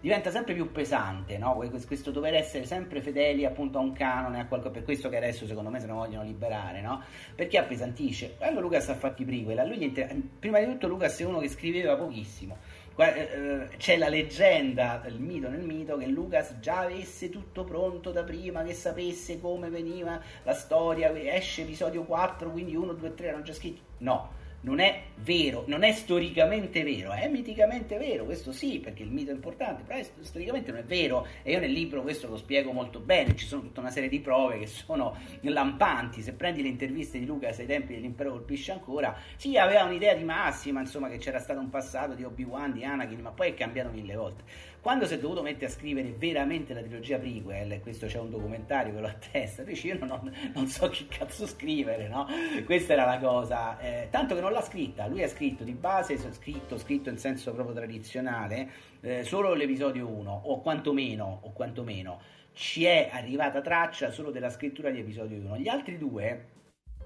[0.00, 1.56] diventa sempre più pesante, no?
[1.86, 5.46] Questo dover essere sempre fedeli appunto a un canone, a qualcosa, per questo che adesso
[5.46, 7.02] secondo me se ne vogliono liberare, no?
[7.34, 8.36] Perché appesantisce.
[8.36, 10.14] Quando Lucas ha fatto i prequel, a lui inter...
[10.38, 12.58] prima di tutto Lucas è uno che scriveva pochissimo.
[13.00, 18.10] Eh, eh, c'è la leggenda, il mito nel mito, che Lucas già avesse tutto pronto
[18.10, 23.26] da prima, che sapesse come veniva la storia, esce episodio 4, quindi 1, 2, 3
[23.28, 23.80] erano già scritti.
[23.98, 29.10] No, non è vero, non è storicamente vero, è miticamente vero, questo sì, perché il
[29.10, 32.36] mito è importante, però è, storicamente non è vero e io nel libro questo lo
[32.36, 36.62] spiego molto bene, ci sono tutta una serie di prove che sono lampanti, se prendi
[36.62, 41.08] le interviste di Lucas ai tempi dell'impero colpisce ancora, sì aveva un'idea di massima, insomma
[41.08, 44.42] che c'era stato un passato di Obi-Wan, di Anakin, ma poi è cambiato mille volte.
[44.88, 48.30] Quando si è dovuto mettere a scrivere veramente la trilogia prequel, e questo c'è un
[48.30, 52.26] documentario che lo attesta, dice io non, non, so che cazzo scrivere, no?
[52.64, 56.16] Questa era la cosa, eh, tanto che non l'ha scritta, lui ha scritto di base,
[56.32, 58.70] scritto, scritto in senso proprio tradizionale,
[59.02, 62.22] eh, solo l'episodio 1, o quantomeno, o quantomeno
[62.54, 65.58] ci è arrivata traccia solo della scrittura di episodio 1.
[65.58, 66.46] Gli altri due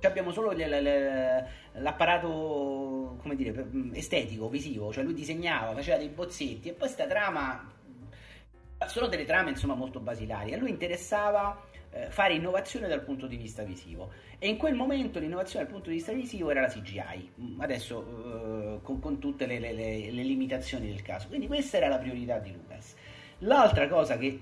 [0.07, 0.53] abbiamo solo
[1.73, 7.71] l'apparato come dire, estetico, visivo, cioè lui disegnava, faceva dei bozzetti e poi sta trama
[8.89, 10.55] sono delle trame insomma molto basilari.
[10.55, 11.61] A lui interessava
[11.91, 15.91] eh, fare innovazione dal punto di vista visivo e in quel momento l'innovazione dal punto
[15.91, 20.23] di vista visivo era la CGI, mm, adesso eh, con, con, tutte le, le, le,
[20.23, 21.29] limitazioni del caso.
[21.29, 22.95] Quindi questa era la priorità di Lucas.
[23.39, 24.39] L'altra cosa che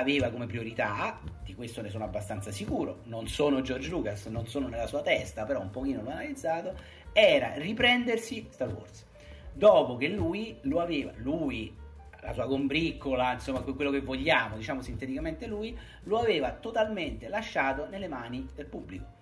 [0.00, 4.68] aveva come priorità, di questo ne sono abbastanza sicuro, non sono George Lucas, non sono
[4.68, 6.74] nella sua testa, però un pochino l'ho analizzato,
[7.12, 9.06] era riprendersi Star Wars.
[9.52, 11.74] Dopo che lui lo aveva, lui,
[12.22, 18.08] la sua combriccola, insomma quello che vogliamo, diciamo sinteticamente lui, lo aveva totalmente lasciato nelle
[18.08, 19.18] mani del pubblico.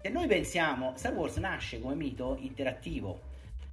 [0.00, 3.20] Se noi pensiamo, Star Wars nasce come mito interattivo,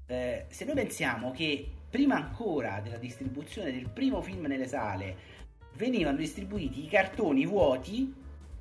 [0.08, 5.36] eh, se noi pensiamo che prima ancora della distribuzione del primo film nelle sale
[5.78, 8.14] venivano distribuiti i cartoni vuoti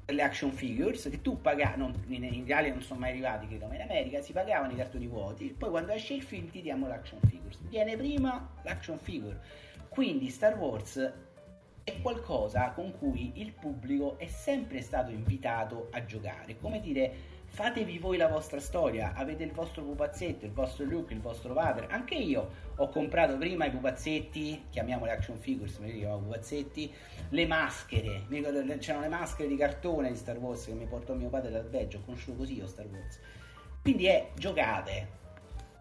[0.04, 3.66] per le action figures che tu pagavi, in, in Italia non sono mai arrivati, credo,
[3.66, 6.86] ma in America si pagavano i cartoni vuoti, poi quando esce il film ti diamo
[6.86, 7.58] l'action figures.
[7.68, 9.40] Viene prima l'action figure.
[9.88, 11.12] Quindi Star Wars
[11.82, 17.14] è qualcosa con cui il pubblico è sempre stato invitato a giocare, come dire
[17.56, 21.86] fatevi voi la vostra storia, avete il vostro pupazzetto, il vostro look, il vostro padre.
[21.88, 26.92] Anche io ho comprato prima i pupazzetti, chiamiamoli action figures, ma li chiamavo pupazzetti,
[27.30, 31.14] le maschere, mi ricordo, c'erano le maschere di cartone di Star Wars che mi portò
[31.14, 33.18] mio padre dal Belgio, ho conosciuto così io Star Wars.
[33.80, 35.08] Quindi è giocate.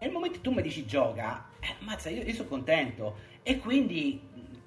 [0.00, 4.18] Nel momento che tu mi dici gioca, eh, mazza, io, io sono contento e quindi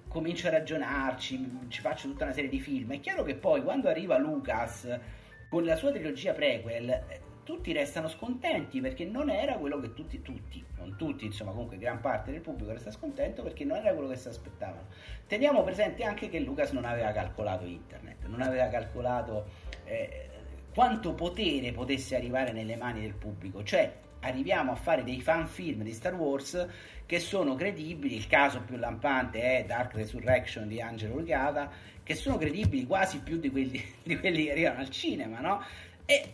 [0.08, 2.94] comincio a ragionarci, ci faccio tutta una serie di film.
[2.94, 5.18] È chiaro che poi quando arriva Lucas
[5.50, 10.22] con la sua trilogia prequel eh, tutti restano scontenti perché non era quello che tutti,
[10.22, 14.08] tutti, non tutti, insomma comunque gran parte del pubblico resta scontento perché non era quello
[14.08, 14.86] che si aspettavano.
[15.26, 19.48] Teniamo presente anche che Lucas non aveva calcolato internet, non aveva calcolato
[19.86, 20.30] eh,
[20.76, 25.84] quanto potere potesse arrivare nelle mani del pubblico, cioè arriviamo a fare dei fan film
[25.84, 26.68] di Star Wars
[27.06, 31.72] che sono credibili, il caso più lampante è Dark Resurrection di Angelo Urgata,
[32.04, 35.64] che sono credibili quasi più di quelli, di quelli che arrivano al cinema, no?
[36.06, 36.34] E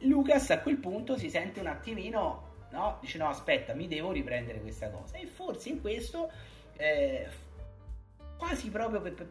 [0.00, 2.98] Lucas a quel punto si sente un attimino, no?
[3.00, 5.16] Dice no, aspetta, mi devo riprendere questa cosa.
[5.16, 6.30] E forse in questo,
[6.76, 7.26] eh,
[8.36, 9.28] quasi proprio per, per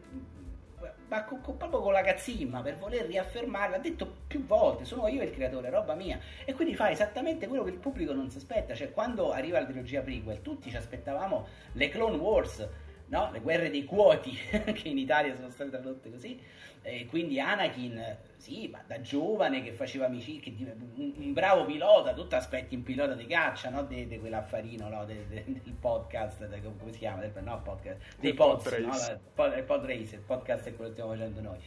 [1.10, 5.08] ma con, con, proprio con la cazzimma per voler riaffermare, l'ha detto più volte, sono
[5.08, 8.36] io il creatore, roba mia, e quindi fa esattamente quello che il pubblico non si
[8.36, 12.66] aspetta, cioè quando arriva la trilogia prequel tutti ci aspettavamo le Clone Wars,
[13.10, 13.30] no?
[13.30, 16.40] le guerre dei quoti, che in Italia sono state tradotte così,
[16.82, 20.50] e quindi Anakin, sì, ma da giovane che faceva amicizia,
[20.96, 23.84] un, un, bravo pilota, tu aspetti un pilota di caccia, no?
[23.84, 25.04] Di quell'affarino no?
[25.04, 27.20] de, de, del podcast, de, come si chiama?
[27.20, 29.20] Del, no, podcast, dei pods, pod, no?
[29.34, 31.58] pod, il pod race, il podcast è quello che stiamo facendo noi.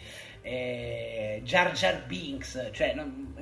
[0.42, 3.36] Eh, Jar Jar Binks, cioè, non,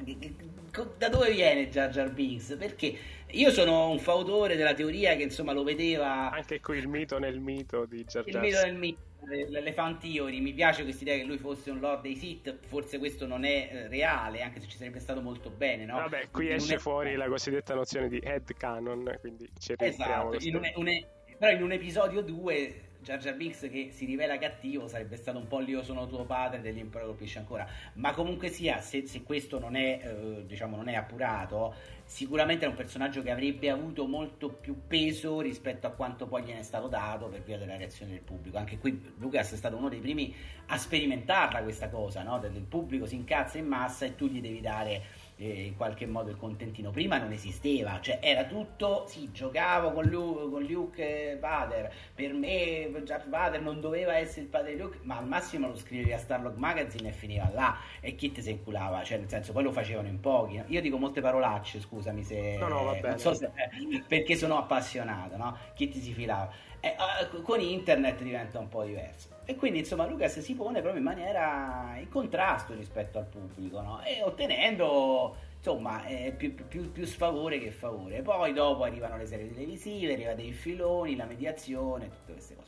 [0.98, 2.56] da dove viene Jar Jar Binks?
[2.60, 2.98] Perché
[3.34, 6.30] io sono un fautore della teoria che insomma lo vedeva...
[6.32, 8.28] Anche qui il mito nel mito di Jar.
[8.28, 11.80] Il mito nel mito le fan theory, mi piace questa idea che lui fosse un
[11.80, 15.50] lord dei Sith, forse questo non è eh, reale, anche se ci sarebbe stato molto
[15.50, 15.98] bene, no?
[15.98, 16.78] Vabbè, qui Perché esce è...
[16.80, 21.06] fuori la cosiddetta nozione di head canon, quindi ci esatto, in un, un,
[21.38, 25.48] però in un episodio 2 Jar Jar Binks che si rivela cattivo sarebbe stato un
[25.48, 29.76] po' l'io sono tuo padre dell'impero colpisce ancora ma comunque sia se, se questo non
[29.76, 34.82] è eh, diciamo non è appurato sicuramente è un personaggio che avrebbe avuto molto più
[34.86, 38.58] peso rispetto a quanto poi gliene è stato dato per via della reazione del pubblico
[38.58, 40.34] anche qui Lucas è stato uno dei primi
[40.68, 42.38] a sperimentarla questa cosa no?
[42.38, 45.02] del pubblico si incazza in massa e tu gli devi dare
[45.42, 46.92] eh, in qualche modo il contentino.
[46.92, 52.92] Prima non esisteva, cioè era tutto, sì, giocavo con, Luke, con Luke Vader, per me
[53.04, 56.20] Darth Vader non doveva essere il padre di Luke, ma al massimo lo scrivevi a
[56.20, 59.72] Starlog Magazine e finiva là, e chi ti se inculava, cioè nel senso poi lo
[59.72, 60.62] facevano in pochi.
[60.68, 62.58] Io dico molte parolacce, scusami se...
[62.58, 63.18] No, no, va bene.
[63.18, 63.50] So se,
[64.08, 65.58] perché sono appassionato, no?
[65.74, 66.52] Chi ti si filava.
[66.80, 66.96] Eh,
[67.42, 69.31] con internet diventa un po' diverso.
[69.46, 74.02] E quindi insomma Lucas si pone proprio in maniera in contrasto rispetto al pubblico, no?
[74.04, 78.22] E ottenendo insomma eh, più, più, più, sfavore che favore.
[78.22, 82.61] Poi dopo arrivano le serie televisive, arriva dei filoni, la mediazione, tutte queste cose.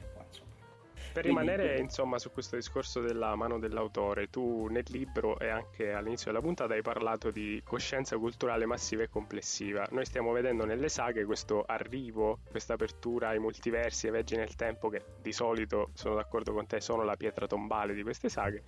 [1.14, 6.32] Per rimanere insomma su questo discorso della mano dell'autore, tu nel libro e anche all'inizio
[6.32, 9.88] della puntata hai parlato di coscienza culturale massiva e complessiva.
[9.92, 14.90] Noi stiamo vedendo nelle saghe questo arrivo, questa apertura ai multiversi, ai viaggi nel tempo
[14.90, 18.64] che di solito, sono d'accordo con te, sono la pietra tombale di queste saghe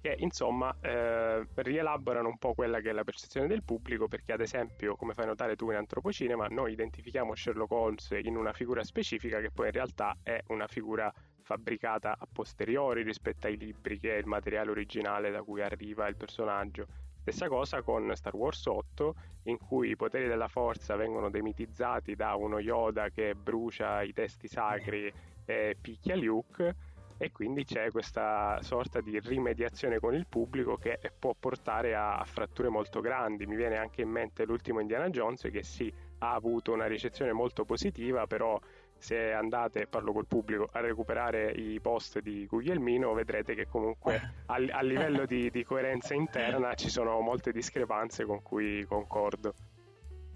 [0.00, 4.40] che insomma eh, rielaborano un po' quella che è la percezione del pubblico perché ad
[4.40, 9.40] esempio come fai notare tu in antropocinema noi identifichiamo Sherlock Holmes in una figura specifica
[9.40, 11.12] che poi in realtà è una figura
[11.48, 16.14] fabbricata a posteriori rispetto ai libri che è il materiale originale da cui arriva il
[16.14, 16.86] personaggio
[17.22, 22.34] Stessa cosa con Star Wars 8, in cui i poteri della forza vengono demitizzati da
[22.34, 25.12] uno Yoda che brucia i testi sacri
[25.44, 26.74] e picchia Luke,
[27.18, 32.70] e quindi c'è questa sorta di rimediazione con il pubblico che può portare a, fratture
[32.70, 33.44] molto grandi.
[33.44, 37.66] Mi viene anche in mente l'ultimo Indiana Jones che sì, ha avuto una ricezione molto
[37.66, 38.58] positiva, però
[38.98, 44.54] se andate, parlo col pubblico, a recuperare i post di Guglielmino vedrete che comunque a,
[44.54, 49.54] a livello di, di coerenza interna ci sono molte discrepanze con cui concordo.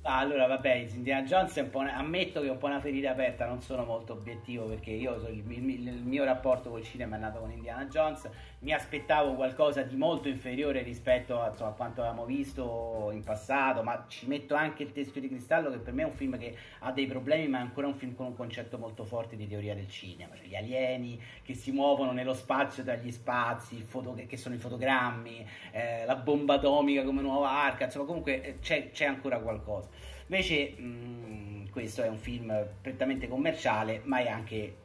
[0.04, 1.78] Ah, allora, vabbè, Indiana Jones è un po'.
[1.78, 1.94] Una...
[1.94, 5.48] ammetto che è un po' una ferita aperta, non sono molto obiettivo perché io il,
[5.48, 8.28] il, il, mio rapporto col cinema è nato con Indiana Jones.
[8.62, 13.82] Mi aspettavo qualcosa di molto inferiore rispetto a, insomma, a quanto avevamo visto in passato,
[13.82, 16.56] ma ci metto anche il teschio di cristallo, che per me è un film che
[16.78, 19.74] ha dei problemi, ma è ancora un film con un concetto molto forte di teoria
[19.74, 20.36] del cinema.
[20.36, 24.58] Cioè gli alieni che si muovono nello spazio tra gli spazi, foto, che, sono i
[24.58, 29.88] fotogrammi, eh, la bomba atomica come nuova arca, insomma, comunque eh, c'è, c'è ancora qualcosa.
[30.28, 34.76] Invece mh, mm, questo è un film prettamente commerciale, ma è anche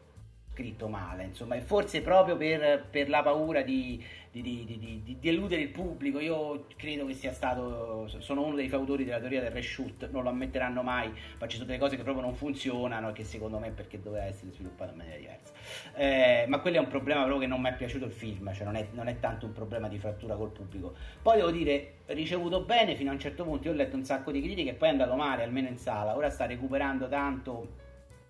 [0.58, 5.62] scritto male, insomma, e forse proprio per, per la paura di, di, di, di, deludere
[5.62, 6.20] il pubblico.
[6.20, 10.30] Io credo che sia stato, sono uno dei fautori della teoria del reshoot, non lo
[10.30, 13.70] ammetteranno mai, ma ci sono delle cose che proprio non funzionano e che secondo me
[13.70, 15.54] perché doveva essere sviluppato in maniera diversa.
[15.94, 18.66] Eh, ma quello è un problema proprio che non mi è piaciuto il film, cioè
[18.66, 20.96] non è, non è tanto un problema di frattura col pubblico.
[21.22, 24.32] Poi devo dire, ricevuto bene fino a un certo punto, io ho letto un sacco
[24.32, 27.86] di critiche e poi è andato male, almeno in sala, ora sta recuperando tanto,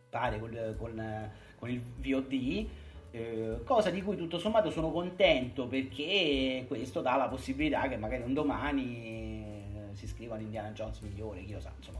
[0.10, 2.68] pare, con, con, con il VOD
[3.12, 8.24] eh, cosa di cui tutto sommato sono contento perché questo dà la possibilità che magari
[8.24, 11.99] un domani eh, si scriva Indiana Jones migliore, chi lo sa, insomma,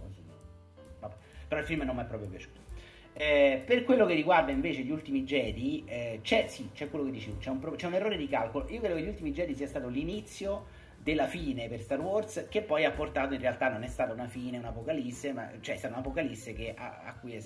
[1.00, 1.16] vabbè.
[1.48, 2.66] però il film non mi è proprio piaciuto.
[3.14, 7.12] Eh, per quello che riguarda invece gli ultimi Jedi, eh, c'è, sì, c'è quello che
[7.12, 8.70] dicevo, c'è un, c'è un errore di calcolo.
[8.70, 10.66] Io credo che gli ultimi Jedi sia stato l'inizio
[11.02, 14.28] della fine per Star Wars, che poi ha portato in realtà non è stata una
[14.28, 17.42] fine, un'apocalisse, ma cioè è stata un'apocalisse che, a, a cui è,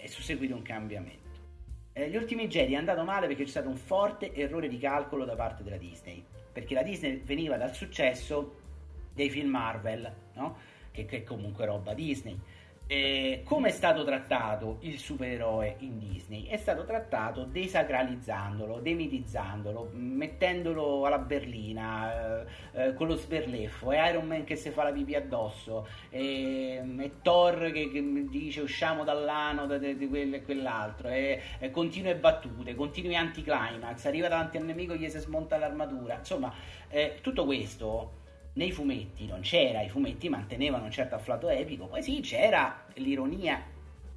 [0.00, 1.24] è susseguito un cambiamento.
[1.92, 5.24] Eh, gli ultimi Jedi è andato male perché c'è stato un forte errore di calcolo
[5.24, 6.24] da parte della Disney.
[6.52, 8.60] Perché la Disney veniva dal successo
[9.14, 10.56] dei film Marvel, no?
[10.90, 12.38] che, che è comunque roba Disney.
[12.88, 16.46] Eh, come è stato trattato il supereroe in Disney?
[16.46, 24.28] È stato trattato desacralizzandolo, demitizzandolo, mettendolo alla berlina, eh, eh, con lo sberleffo, è Iron
[24.28, 29.66] Man che si fa la pipì addosso, è, è Thor che, che, dice usciamo dall'ano
[29.78, 34.92] di, di quello e quell'altro, è, è continue battute, continui anticlimax, arriva davanti al nemico
[34.92, 36.54] e gli si smonta l'armatura, insomma
[36.88, 38.24] eh, tutto questo
[38.56, 43.62] nei fumetti non c'era, i fumetti mantenevano un certo afflato epico, poi sì c'era l'ironia,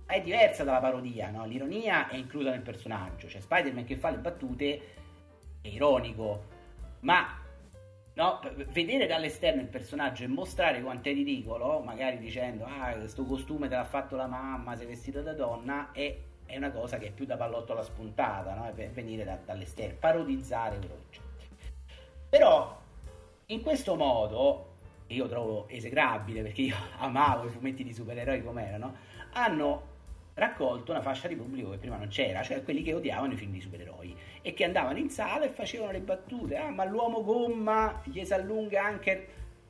[0.06, 1.46] è diversa dalla parodia, no?
[1.46, 4.82] l'ironia è inclusa nel personaggio, cioè Spider-Man che fa le battute
[5.62, 6.46] è ironico,
[7.02, 7.38] ma
[8.14, 8.40] no,
[8.72, 13.76] vedere dall'esterno il personaggio e mostrare quanto è ridicolo, magari dicendo ah questo costume te
[13.76, 17.26] l'ha fatto la mamma, sei vestito da donna, è, è una cosa che è più
[17.26, 18.72] da pallotto alla spuntata, no?
[18.74, 20.80] per venire da, dall'esterno, parodizzare.
[22.30, 22.88] Però
[23.52, 24.66] in questo modo,
[25.08, 28.96] io trovo esecrabile perché io amavo i fumetti di supereroi come erano,
[29.34, 29.88] hanno
[30.34, 33.52] raccolto una fascia di pubblico che prima non c'era, cioè quelli che odiavano i film
[33.52, 38.02] di supereroi e che andavano in sala e facevano le battute, ah ma l'uomo gomma
[38.06, 39.28] gli si allunga anche,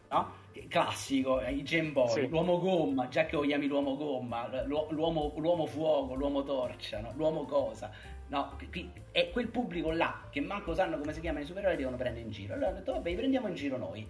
[0.10, 0.38] no?
[0.68, 2.28] Classico, i Gemboy, sì.
[2.28, 7.14] l'uomo gomma, già che lo chiami l'uomo gomma, l'uomo, l'uomo fuoco, l'uomo torcia, no?
[7.16, 7.90] l'uomo cosa,
[8.30, 8.58] No,
[9.12, 12.32] è quel pubblico là che manco sanno come si chiamano i supereroi devono prendere in
[12.32, 12.54] giro.
[12.54, 14.08] Allora hanno detto, vabbè, prendiamo in giro noi.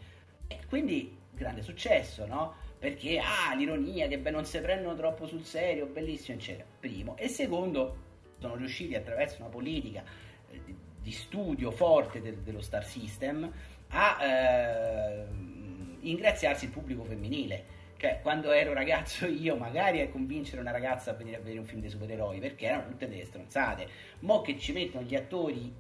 [0.48, 2.56] E quindi grande successo, no?
[2.78, 6.68] Perché, ah, l'ironia, che beh, non si prendono troppo sul serio, bellissimo, eccetera.
[6.80, 7.16] Primo.
[7.18, 7.98] E secondo,
[8.40, 10.04] sono riusciti attraverso una politica
[10.50, 10.62] eh,
[11.02, 13.50] di studio forte del, dello Star System
[13.90, 15.26] a eh,
[16.02, 21.16] ingraziarsi il pubblico femminile cioè, quando ero ragazzo io, magari a convincere una ragazza a
[21.16, 23.88] venire a vedere un film dei supereroi, perché erano tutte delle stronzate.
[24.20, 25.76] Mo' che ci mettono gli attori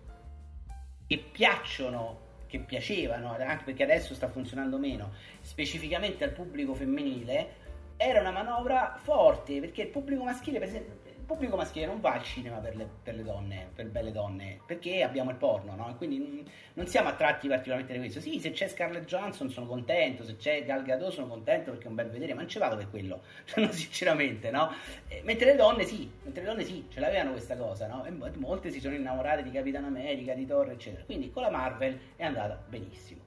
[1.08, 8.20] che piacciono, che piacevano, anche perché adesso sta funzionando meno, specificamente al pubblico femminile, era
[8.20, 10.99] una manovra forte, perché il pubblico maschile, per esempio,
[11.30, 15.04] pubblico maschile non va al cinema per le, per le, donne, per belle donne, perché
[15.04, 15.96] abbiamo il porno, no?
[15.96, 18.20] quindi non siamo attratti particolarmente da questo.
[18.20, 21.90] Sì, se c'è Scarlett Johansson sono contento, se c'è Gal Gadot sono contento perché è
[21.90, 23.22] un bel vedere, ma non ci vado per quello,
[23.70, 24.74] sinceramente, no?
[25.08, 28.04] Eh, mentre le donne sì, mentre le donne sì, ce l'avevano questa cosa, no?
[28.06, 31.04] E molte si sono innamorate di Capitan America, di Thor, eccetera.
[31.04, 33.22] Quindi con la Marvel è andata benissimo.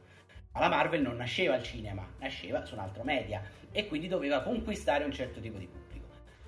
[0.55, 4.43] Ma la Marvel non nasceva al cinema, nasceva su un altro media e quindi doveva
[4.43, 5.82] conquistare un certo tipo di pubblico.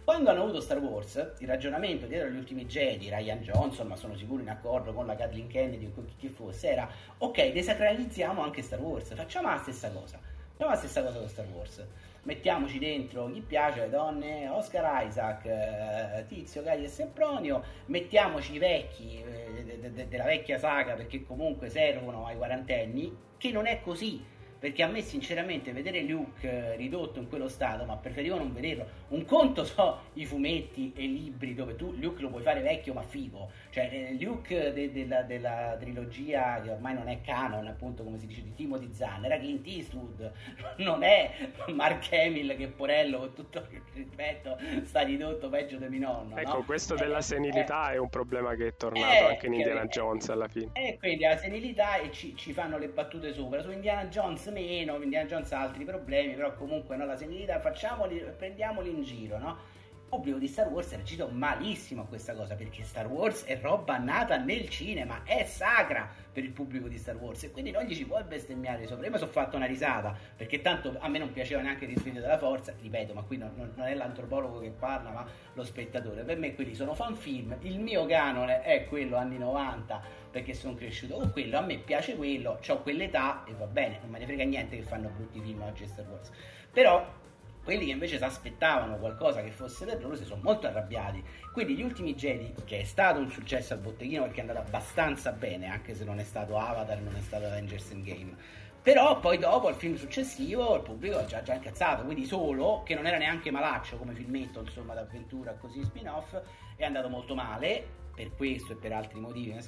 [0.04, 4.14] Quando hanno avuto Star Wars, il ragionamento dietro agli ultimi Jedi, Ryan Johnson, ma sono
[4.14, 6.86] sicuro in accordo con la Kathleen Kennedy o chi fosse, era
[7.16, 10.20] ok, desacralizziamo anche Star Wars, facciamo la stessa cosa.
[10.50, 11.86] Facciamo la stessa cosa con Star Wars.
[12.24, 18.58] Mettiamoci dentro chi piace le donne, Oscar Isaac, eh, Tizio, Gaia e Sempronio, mettiamoci i
[18.58, 23.80] vecchi eh, de- de- della vecchia saga perché comunque servono ai quarantenni, che non è
[23.80, 24.22] così
[24.64, 28.86] perché a me sinceramente vedere Luke eh, ridotto in quello stato, ma preferivo non vederlo.
[29.08, 32.94] Un conto so i fumetti e i libri dove tu Luke lo puoi fare vecchio
[32.94, 38.04] ma figo, cioè eh, Luke de- de- della trilogia che ormai non è canon, appunto
[38.04, 40.30] come si dice di Timothy Zahn, era Clint Eastwood,
[40.78, 41.32] non è
[41.72, 46.36] Mark Hamill che porello con tutto il rispetto sta ridotto peggio di mio nonno.
[46.36, 46.62] Ecco, no?
[46.62, 50.28] questo eh, della senilità eh, è un problema che è tornato anche in Indiana Jones
[50.28, 50.70] alla fine.
[50.74, 53.60] E quindi la senilità e ci, ci fanno le battute sopra.
[53.60, 58.24] Su Indiana Jones meno, Indiana Jones ha altri problemi, però comunque no, la senilità facciamoli,
[58.36, 59.82] prendiamoli in giro, no?
[60.14, 63.98] Pubblico di Star Wars ha reagito malissimo a questa cosa perché Star Wars è roba
[63.98, 67.96] nata nel cinema, è sacra per il pubblico di Star Wars e quindi non gli
[67.96, 69.06] ci puoi bestemmiare sopra.
[69.06, 72.20] Io mi sono fatto una risata perché tanto a me non piaceva neanche il risveglio
[72.20, 76.22] della forza, ripeto, ma qui non, non, è l'antropologo che parla, ma lo spettatore.
[76.22, 80.00] Per me quelli sono fan film, il mio canone è quello anni 90
[80.30, 84.10] perché sono cresciuto con quello, a me piace quello, ho quell'età e va bene, non
[84.10, 86.30] me ne frega niente che fanno brutti film oggi Star Wars.
[86.72, 87.22] Però
[87.64, 91.24] quelli che invece si aspettavano qualcosa che fosse per loro si sono molto arrabbiati.
[91.52, 95.32] Quindi gli ultimi Jedi, che è stato un successo al botteghino perché è andato abbastanza
[95.32, 98.36] bene, anche se non è stato Avatar, non è stato Avengers Endgame.
[98.82, 102.94] Però poi dopo, al film successivo, il pubblico ha già, già incazzato, quindi solo, che
[102.94, 106.38] non era neanche malaccio come filmetto, insomma, d'avventura così spin-off,
[106.76, 109.58] è andato molto male, per questo e per altri motivi,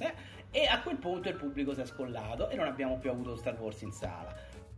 [0.51, 3.59] e a quel punto il pubblico si è scollato e non abbiamo più avuto Star
[3.59, 4.33] Wars in sala.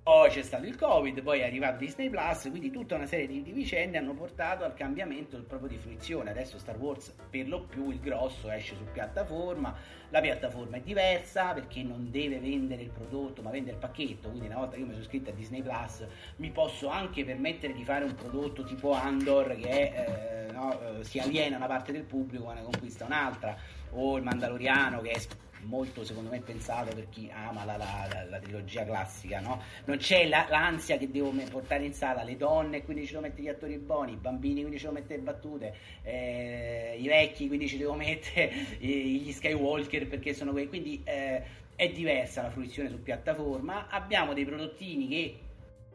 [0.10, 3.44] Poi c'è stato il Covid, poi è arrivato Disney Plus, quindi tutta una serie di,
[3.44, 6.32] di, vicende hanno portato al cambiamento proprio di fruizione.
[6.32, 9.72] Adesso Star Wars per lo più il grosso esce su piattaforma,
[10.10, 14.48] la piattaforma è diversa perché non deve vendere il prodotto ma vende il pacchetto, quindi
[14.48, 16.04] una volta che io mi sono iscritto a Disney Plus
[16.38, 21.04] mi posso anche permettere di fare un prodotto tipo Andor che è, eh, no, eh,
[21.04, 23.56] si aliena una parte del pubblico ma ne conquista un'altra,
[23.92, 25.20] o il Mandaloriano che è
[25.64, 29.62] molto secondo me pensato per chi ama la, la, la, la trilogia classica, no?
[29.86, 33.50] Non c'è l'ansia che devo portare in sala le donne, quindi ci devo mettere gli
[33.50, 37.94] attori buoni, i bambini, quindi ci devo mettere battute, eh, i vecchi, quindi ci devo
[37.94, 40.68] mettere gli Skywalker perché sono quelli.
[40.68, 41.42] Quindi eh,
[41.76, 43.88] è diversa la fruizione su piattaforma.
[43.90, 45.40] Abbiamo dei prodottini che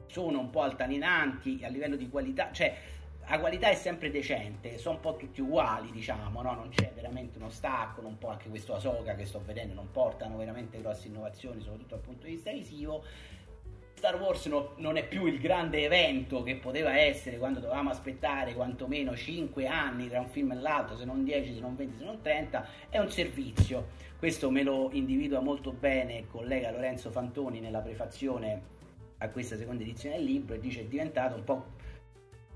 [0.06, 2.74] sono un po' altaninanti a livello di qualità, cioè
[3.26, 6.54] la qualità è sempre decente, sono un po' tutti uguali, diciamo, no?
[6.54, 10.36] non c'è veramente uno stacco, un po' anche questo Asoka che sto vedendo, non portano
[10.36, 13.02] veramente grosse innovazioni, soprattutto dal punto di vista visivo.
[13.96, 18.52] Star Wars no, non è più il grande evento che poteva essere quando dovevamo aspettare
[18.52, 22.04] quantomeno 5 anni tra un film e l'altro, se non 10, se non 20, se
[22.04, 23.88] non 30, è un servizio.
[24.18, 28.72] Questo me lo individua molto bene il collega Lorenzo Fantoni nella prefazione
[29.18, 31.64] a questa seconda edizione del libro e dice è diventato un po'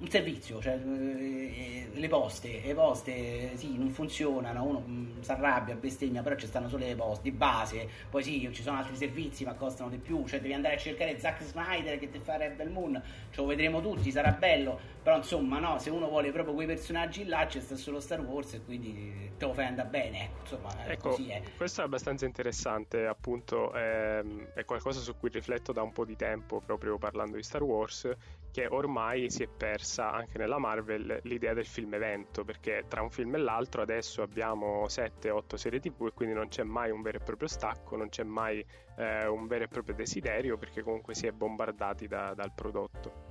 [0.01, 5.75] un servizio, cioè eh, le poste, le poste sì, non funzionano, uno mm, si arrabbia,
[5.75, 9.45] bestemmia, però ci stanno solo le poste di base, poi sì, ci sono altri servizi
[9.45, 12.71] ma costano di più, cioè devi andare a cercare Zack Snyder che ti fa Rebel
[12.71, 14.79] Moon, ce lo vedremo tutti, sarà bello,
[15.09, 18.53] però insomma no, se uno vuole proprio quei personaggi là c'è sta solo Star Wars
[18.53, 21.43] e quindi te lo fai andare bene, ecco, insomma, ecco, così è.
[21.57, 26.15] Questo è abbastanza interessante, appunto, ehm, è qualcosa su cui rifletto da un po' di
[26.15, 28.07] tempo proprio parlando di Star Wars
[28.51, 33.11] che ormai si è persa anche nella Marvel l'idea del film evento, perché tra un
[33.11, 37.17] film e l'altro adesso abbiamo 7-8 serie TV e quindi non c'è mai un vero
[37.17, 38.63] e proprio stacco, non c'è mai
[38.99, 43.28] eh, un vero e proprio desiderio, perché comunque si è bombardati da, dal prodotto.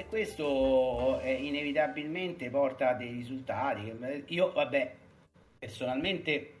[0.00, 3.92] E questo eh, inevitabilmente porta a dei risultati.
[4.28, 4.94] Io, vabbè,
[5.58, 6.52] personalmente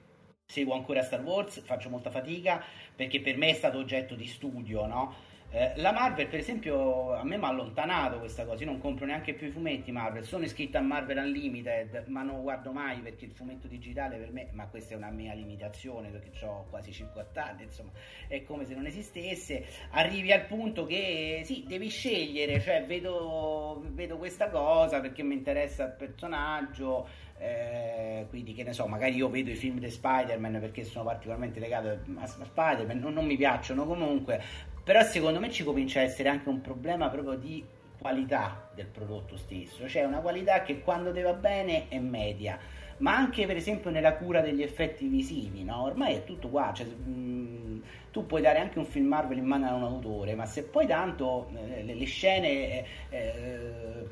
[0.44, 2.62] seguo ancora Star Wars, faccio molta fatica
[2.94, 5.14] perché per me è stato oggetto di studio, no?
[5.52, 8.62] Eh, la Marvel, per esempio, a me mi ha allontanato questa cosa.
[8.62, 10.22] Io non compro neanche più i fumetti Marvel.
[10.22, 14.48] Sono iscritto a Marvel Unlimited, ma non guardo mai perché il fumetto digitale per me,
[14.52, 17.90] ma questa è una mia limitazione perché ho quasi 50 anni, insomma,
[18.28, 19.64] è come se non esistesse.
[19.90, 25.84] Arrivi al punto che sì, devi scegliere, cioè vedo, vedo questa cosa perché mi interessa
[25.84, 27.08] il personaggio.
[27.42, 31.58] Eh, quindi che ne so, magari io vedo i film di Spider-Man perché sono particolarmente
[31.58, 31.88] legato
[32.18, 34.42] a, Spider-Man, non, non mi piacciono comunque,
[34.82, 37.64] però secondo me ci comincia a essere anche un problema proprio di
[37.98, 42.58] qualità del prodotto stesso, cioè una qualità che quando te va bene è media,
[42.98, 45.82] ma anche per esempio nella cura degli effetti visivi, no?
[45.82, 49.44] ormai è tutto qua, cioè, mh, mm, tu puoi dare anche un film Marvel in
[49.44, 54.06] mano a un autore, ma se poi tanto eh, le, le, scene, eh, eh,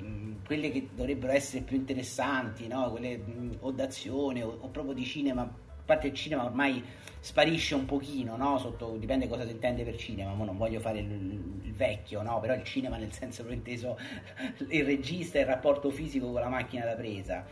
[0.45, 2.91] quelle che dovrebbero essere più interessanti, no?
[2.91, 5.51] quelle mh, mm, o d'azione o, o proprio di cinema
[5.89, 6.85] parte il cinema ormai
[7.21, 8.59] sparisce un pochino, no?
[8.59, 12.41] Sotto, dipende cosa si intende per cinema, ma non voglio fare il, il, vecchio, no?
[12.41, 13.99] Però il cinema nel senso l'ho inteso
[14.69, 17.45] il regista e il rapporto fisico con la macchina da presa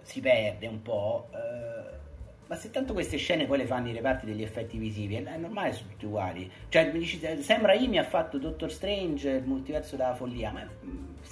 [0.00, 1.28] si perde un po'.
[1.32, 2.02] Eh,
[2.46, 5.72] ma se tanto queste scene poi le fanno i reparti degli effetti visivi, è normale
[5.72, 6.50] sono tutti uguali.
[6.68, 10.68] Cioè, mi dici, sembra Imi ha fatto Doctor Strange, il multiverso della follia, ma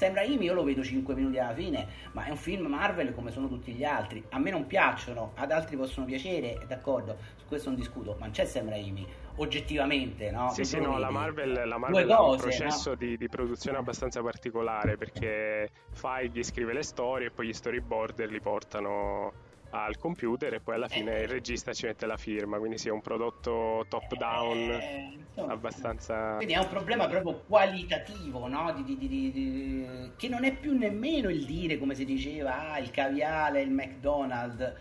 [0.03, 3.31] sembra Imi io lo vedo 5 minuti alla fine, ma è un film Marvel come
[3.31, 4.25] sono tutti gli altri.
[4.31, 8.33] A me non piacciono, ad altri possono piacere, d'accordo, su questo non discuto, ma non
[8.33, 10.51] c'è sembra Imi, oggettivamente, no?
[10.51, 12.97] Sì, sì, no, la Marvel, la Marvel cose, ha un processo no?
[12.97, 18.41] di, di, produzione abbastanza particolare perché Feige scrive le storie e poi gli storyboarder li
[18.41, 22.93] portano al computer e poi alla fine il regista ci mette la firma, quindi sia
[22.93, 26.37] un prodotto top down eh, abbastanza...
[26.37, 28.73] Quindi è un problema proprio qualitativo, no?
[28.73, 32.91] Di, di, di, che non è più nemmeno il dire, come si diceva, ah, il
[32.91, 34.73] caviale, il McDonald's.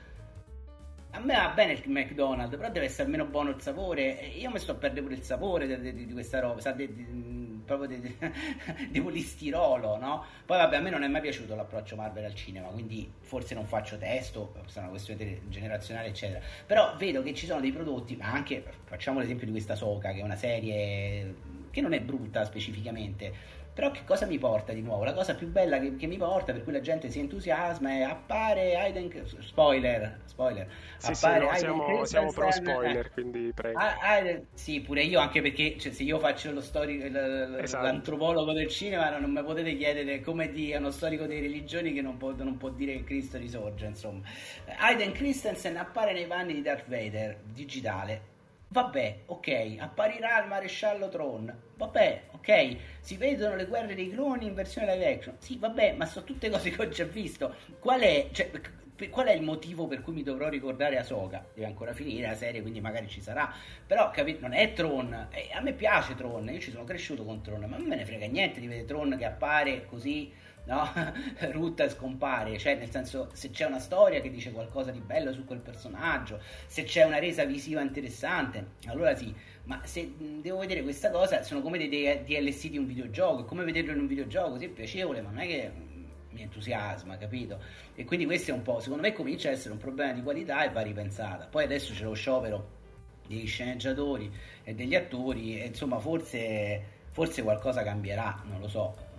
[1.14, 4.32] A me va bene il McDonald's, però deve essere almeno buono il sapore.
[4.38, 6.74] Io mi sto a perdere pure il sapore di, questa roba, sa,
[7.76, 8.15] proprio di, di,
[8.89, 10.24] di polistirolo, no?
[10.45, 13.65] Poi vabbè, a me non è mai piaciuto l'approccio Marvel al cinema, quindi forse non
[13.65, 16.41] faccio testo, è una questione generazionale, eccetera.
[16.65, 20.19] Però vedo che ci sono dei prodotti, ma anche, facciamo l'esempio di questa Soca, che
[20.19, 21.36] è una serie
[21.72, 23.34] che non è brutta specificamente,
[23.74, 25.03] però che cosa mi porta di nuovo?
[25.03, 28.01] La cosa più bella che, che mi porta, per cui la gente si entusiasma, è
[28.01, 29.09] appare Aiden...
[29.39, 30.67] Spoiler, spoiler.
[30.97, 33.80] Sì, appare sì, no, siamo, siamo pro spoiler, eh, quindi prego.
[33.80, 37.84] Aiden, sì, pure io, anche perché cioè, se io faccio lo storico, esatto.
[37.84, 42.01] l'antropologo del cinema, non, non mi potete chiedere come dire uno storico delle religioni che
[42.01, 44.22] non può, non può dire che Cristo risorge, insomma.
[44.80, 48.30] Aiden Christensen appare nei panni di Darth Vader, digitale,
[48.74, 51.53] Vabbè, ok, apparirà il maresciallo Tron.
[51.76, 55.36] Vabbè, ok, si vedono le guerre dei cloni in versione live action.
[55.39, 57.53] Sì, vabbè, ma sono tutte cose che ho già visto.
[57.80, 58.49] Qual è, cioè,
[59.09, 61.45] qual è il motivo per cui mi dovrò ricordare Ahsoka?
[61.53, 63.53] Deve ancora finire la serie, quindi magari ci sarà.
[63.86, 65.28] Però, capito, non è Tron.
[65.32, 68.05] Eh, a me piace Tron, io ci sono cresciuto con Tron, ma non me ne
[68.05, 70.32] frega niente di vedere Tron che appare così
[70.66, 70.89] no?
[71.51, 75.45] Rutta scompare, cioè nel senso se c'è una storia che dice qualcosa di bello su
[75.45, 79.34] quel personaggio, se c'è una resa visiva interessante, allora sì,
[79.64, 83.91] ma se devo vedere questa cosa sono come dei DLC di un videogioco, come vederlo
[83.91, 85.72] in un videogioco, sì è piacevole, ma non è che
[86.30, 87.59] mi entusiasma, capito?
[87.93, 90.64] E quindi questo è un po', secondo me comincia a essere un problema di qualità
[90.64, 91.45] e va ripensata.
[91.45, 92.80] Poi adesso c'è lo sciopero
[93.28, 94.32] degli sceneggiatori
[94.64, 99.09] e degli attori e insomma forse, forse qualcosa cambierà, non lo so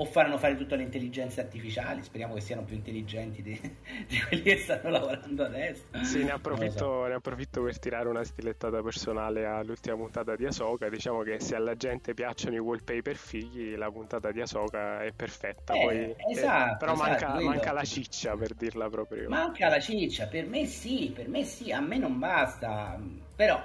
[0.00, 3.52] o faranno fare tutte le intelligenze artificiali, speriamo che siano più intelligenti di,
[4.08, 5.82] di quelli che stanno lavorando adesso.
[6.02, 7.06] Sì, ne approfitto, so.
[7.06, 10.88] ne approfitto, per tirare una stilettata personale all'ultima puntata di Asoka.
[10.88, 15.74] Diciamo che se alla gente piacciono i wallpaper figli, la puntata di Asoka è perfetta.
[15.74, 19.28] Eh, Poi, eh, esatto, eh, però esatto, manca, manca, la ciccia per dirla proprio.
[19.28, 22.98] Manca la ciccia, per me sì, per me sì, a me non basta
[23.40, 23.58] però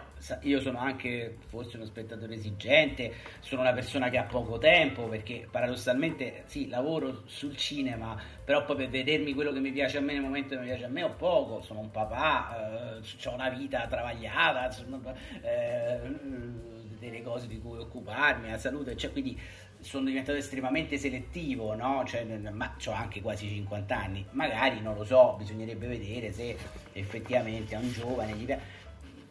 [0.43, 5.49] io sono anche forse uno spettatore esigente, sono una persona che ha poco tempo perché
[5.51, 10.13] paradossalmente sì, lavoro sul cinema, però poi per vedermi quello che mi piace a me
[10.13, 13.49] nel momento che mi piace a me ho poco, sono un papà, eh, ho una
[13.49, 15.01] vita travagliata, sono,
[15.41, 15.99] eh,
[16.97, 19.37] delle cose di cui occuparmi, la salute, cioè quindi
[19.81, 22.01] sono diventato estremamente selettivo, no?
[22.07, 26.55] Cioè, ma ho anche quasi 50 anni, magari non lo so, bisognerebbe vedere se
[26.93, 28.74] effettivamente a un giovane gli piace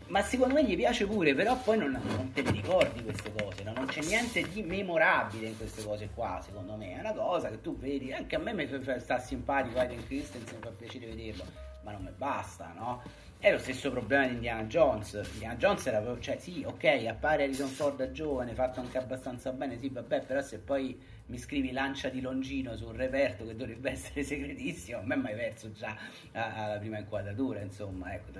[0.08, 3.62] ma secondo me gli piace pure, però poi non, non te le ricordi queste cose,
[3.62, 3.72] no?
[3.72, 7.60] non c'è niente di memorabile in queste cose qua, secondo me, è una cosa che
[7.60, 11.44] tu vedi, anche a me mi sta simpatico Aiden Christensen, mi fa piacere vederlo,
[11.82, 13.02] ma non mi basta, no?
[13.38, 17.68] È lo stesso problema di Indiana Jones, Indiana Jones era, cioè sì, ok, appare Harrison
[17.68, 22.08] Ford da giovane, fatto anche abbastanza bene, sì, vabbè, però se poi mi scrivi lancia
[22.08, 25.94] di Longino su un reperto che dovrebbe essere segretissimo, a me mai perso già
[26.32, 28.30] alla prima inquadratura, insomma, ecco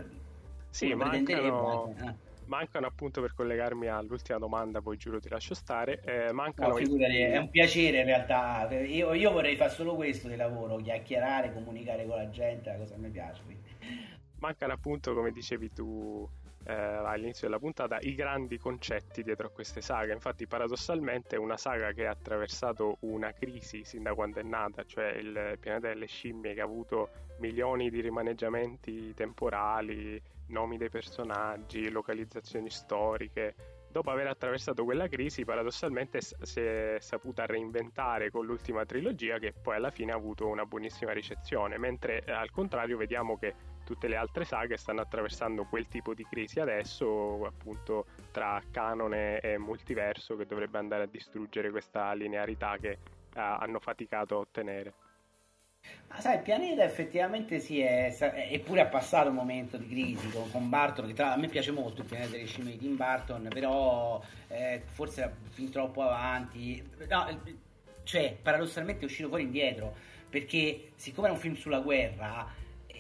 [0.75, 2.15] sì, mancano, eh.
[2.47, 6.01] mancano appunto per collegarmi all'ultima domanda, poi giuro ti lascio stare.
[6.05, 8.69] Eh, mancano no, figurati, è un piacere in realtà.
[8.73, 12.95] Io, io, vorrei fare solo questo di lavoro, chiacchierare, comunicare con la gente, la cosa
[12.95, 13.43] che mi piace.
[13.45, 13.69] Quindi.
[14.41, 16.29] Mancano appunto, come dicevi tu
[16.65, 20.13] eh, all'inizio della puntata, i grandi concetti dietro a queste saghe.
[20.13, 24.83] Infatti, paradossalmente, è una saga che ha attraversato una crisi sin da quando è nata,
[24.85, 31.91] cioè il pianeta delle scimmie che ha avuto milioni di rimaneggiamenti temporali nomi dei personaggi,
[31.91, 33.55] localizzazioni storiche.
[33.91, 39.77] Dopo aver attraversato quella crisi, paradossalmente si è saputa reinventare con l'ultima trilogia, che poi
[39.77, 44.17] alla fine ha avuto una buonissima ricezione, mentre eh, al contrario vediamo che tutte le
[44.17, 50.47] altre saghe stanno attraversando quel tipo di crisi adesso, appunto tra canone e multiverso, che
[50.47, 54.95] dovrebbe andare a distruggere questa linearità che uh, hanno faticato a ottenere.
[56.09, 58.17] Ma sai, il pianeta effettivamente si è,
[58.51, 61.73] eppure ha passato un momento di crisi con, con Barton, che tra, a me piace
[61.73, 66.89] molto il pianeta delle scimmie di Tim Barton, però eh, forse era fin troppo avanti.
[67.09, 67.41] No,
[68.05, 69.95] cioè, paradossalmente è uscito fuori indietro,
[70.31, 72.47] perché siccome è un film sulla guerra,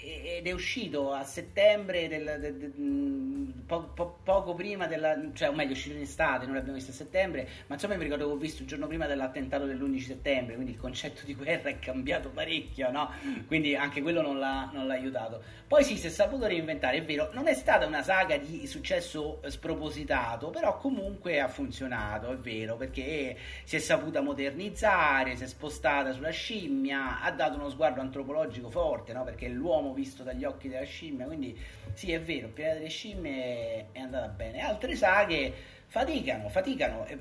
[0.05, 5.48] ed è uscito a settembre del, del, del, mm, po, po, poco prima della cioè
[5.48, 8.26] o meglio è uscito in estate noi l'abbiamo visto a settembre ma insomma mi ricordo
[8.26, 11.78] che ho visto il giorno prima dell'attentato dell'11 settembre quindi il concetto di guerra è
[11.78, 13.11] cambiato parecchio no?
[13.46, 17.05] quindi anche quello non l'ha, non l'ha aiutato poi sì si è saputo reinventare è
[17.05, 22.76] vero non è stata una saga di successo spropositato però comunque ha funzionato è vero
[22.76, 28.68] perché si è saputa modernizzare si è spostata sulla scimmia ha dato uno sguardo antropologico
[28.68, 29.24] forte no?
[29.24, 31.59] perché l'uomo visto dagli occhi della scimmia, quindi
[31.95, 34.61] sì è vero, il pianeta delle scimmie è andata bene.
[34.61, 35.53] Altre saghe
[35.86, 37.18] faticano, faticano, eh,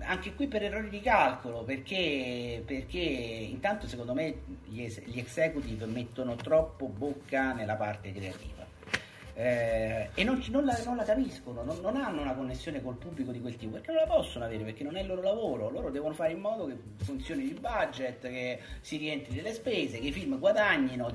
[0.00, 6.36] anche qui per errori di calcolo, perché, perché intanto secondo me gli, gli executive mettono
[6.36, 8.55] troppo bocca nella parte creativa
[9.38, 13.32] eh, e non, non, la, non, la, capiscono, non, non, hanno una connessione col pubblico
[13.32, 15.68] di quel tipo perché non la possono avere, perché non è il loro lavoro.
[15.68, 20.06] Loro devono fare in modo che funzioni il budget, che si rientri delle spese, che
[20.06, 21.12] i film guadagnino,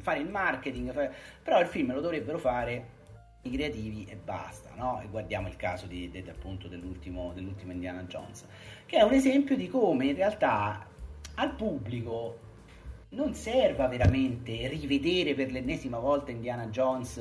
[0.00, 1.14] fare il marketing, fare...
[1.44, 2.98] però il film lo dovrebbero fare
[3.42, 5.00] i creativi e basta, no?
[5.00, 8.46] E guardiamo il caso di, di, appunto dell'ultimo, dell'ultimo Indiana Jones,
[8.84, 10.88] che è un esempio di come in realtà
[11.36, 12.48] al pubblico
[13.10, 17.18] non serva veramente rivedere per l'ennesima volta Indiana Jones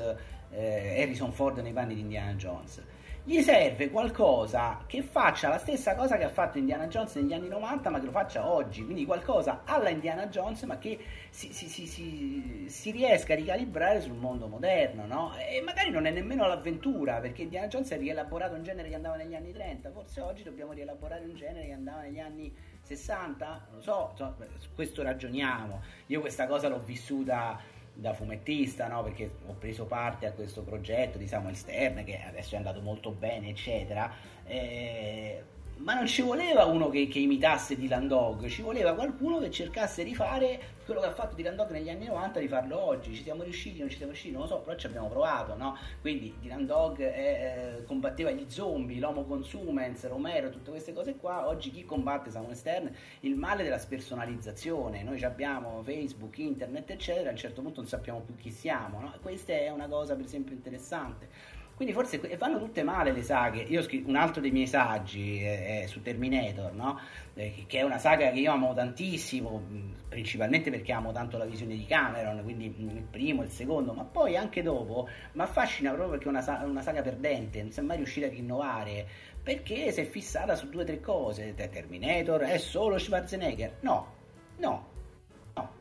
[0.51, 2.83] eh, Harrison Ford nei panni di Indiana Jones.
[3.29, 7.47] Gli serve qualcosa che faccia la stessa cosa che ha fatto Indiana Jones negli anni
[7.47, 8.83] 90, ma che lo faccia oggi.
[8.83, 10.97] Quindi qualcosa alla Indiana Jones, ma che
[11.29, 15.35] si, si, si, si riesca a ricalibrare sul mondo moderno, no?
[15.37, 19.17] E magari non è nemmeno l'avventura, perché Indiana Jones ha rielaborato un genere che andava
[19.17, 19.91] negli anni 30.
[19.91, 23.45] Forse oggi dobbiamo rielaborare un genere che andava negli anni 60.
[23.45, 24.13] Non lo so,
[24.57, 25.81] su questo ragioniamo.
[26.07, 27.59] Io questa cosa l'ho vissuta
[27.99, 29.03] da fumettista, no?
[29.03, 33.11] perché ho preso parte a questo progetto di Samuel Stern che adesso è andato molto
[33.11, 34.11] bene, eccetera.
[34.45, 35.43] Eh,
[35.77, 40.03] ma non ci voleva uno che, che, imitasse Dylan Dog, ci voleva qualcuno che cercasse
[40.03, 43.13] di fare quello che ha fatto Dylan Dog negli anni 90, di farlo oggi.
[43.13, 45.77] Ci siamo riusciti, non ci siamo riusciti, non lo so, però ci abbiamo provato, no?
[46.01, 51.47] Quindi Dylan Dog è, eh, combatteva gli zombie, l'homo consumens, Romero, tutte queste cose qua.
[51.47, 52.91] Oggi chi combatte Samuel Stern?
[53.19, 55.03] Il male della spersonalizzazione.
[55.03, 59.13] Noi abbiamo Facebook, internet, eccetera, a un certo punto non sappiamo più chi siamo, no?
[59.21, 61.57] Questa è una cosa, per esempio, interessante.
[61.79, 63.61] Quindi forse vanno tutte male le saghe.
[63.61, 66.99] Io ho un altro dei miei saggi è, su Terminator, no?
[67.35, 69.63] eh, che è una saga che io amo tantissimo,
[70.09, 74.35] principalmente perché amo tanto la visione di Cameron, quindi il primo, il secondo, ma poi
[74.35, 77.95] anche dopo mi affascina proprio perché è una, una saga perdente, non si è mai
[77.95, 79.07] riuscita ad innovare,
[79.41, 81.53] perché si è fissata su due o tre cose.
[81.55, 83.77] Terminator è solo Schwarzenegger?
[83.79, 84.17] No,
[84.59, 84.85] No,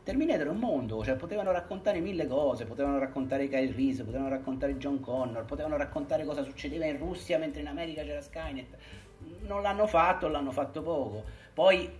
[0.08, 4.78] Terminator è un mondo, cioè potevano raccontare mille cose, potevano raccontare Kyle Reese, potevano raccontare
[4.78, 8.74] John Connor, potevano raccontare cosa succedeva in Russia mentre in America c'era Skynet.
[9.42, 11.24] Non l'hanno fatto, l'hanno fatto poco.
[11.52, 11.90] Poi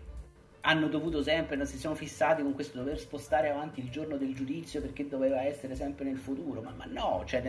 [0.63, 4.35] hanno dovuto sempre, non si sono fissati con questo dover spostare avanti il giorno del
[4.35, 7.43] giudizio perché doveva essere sempre nel futuro, ma, ma no, cioè,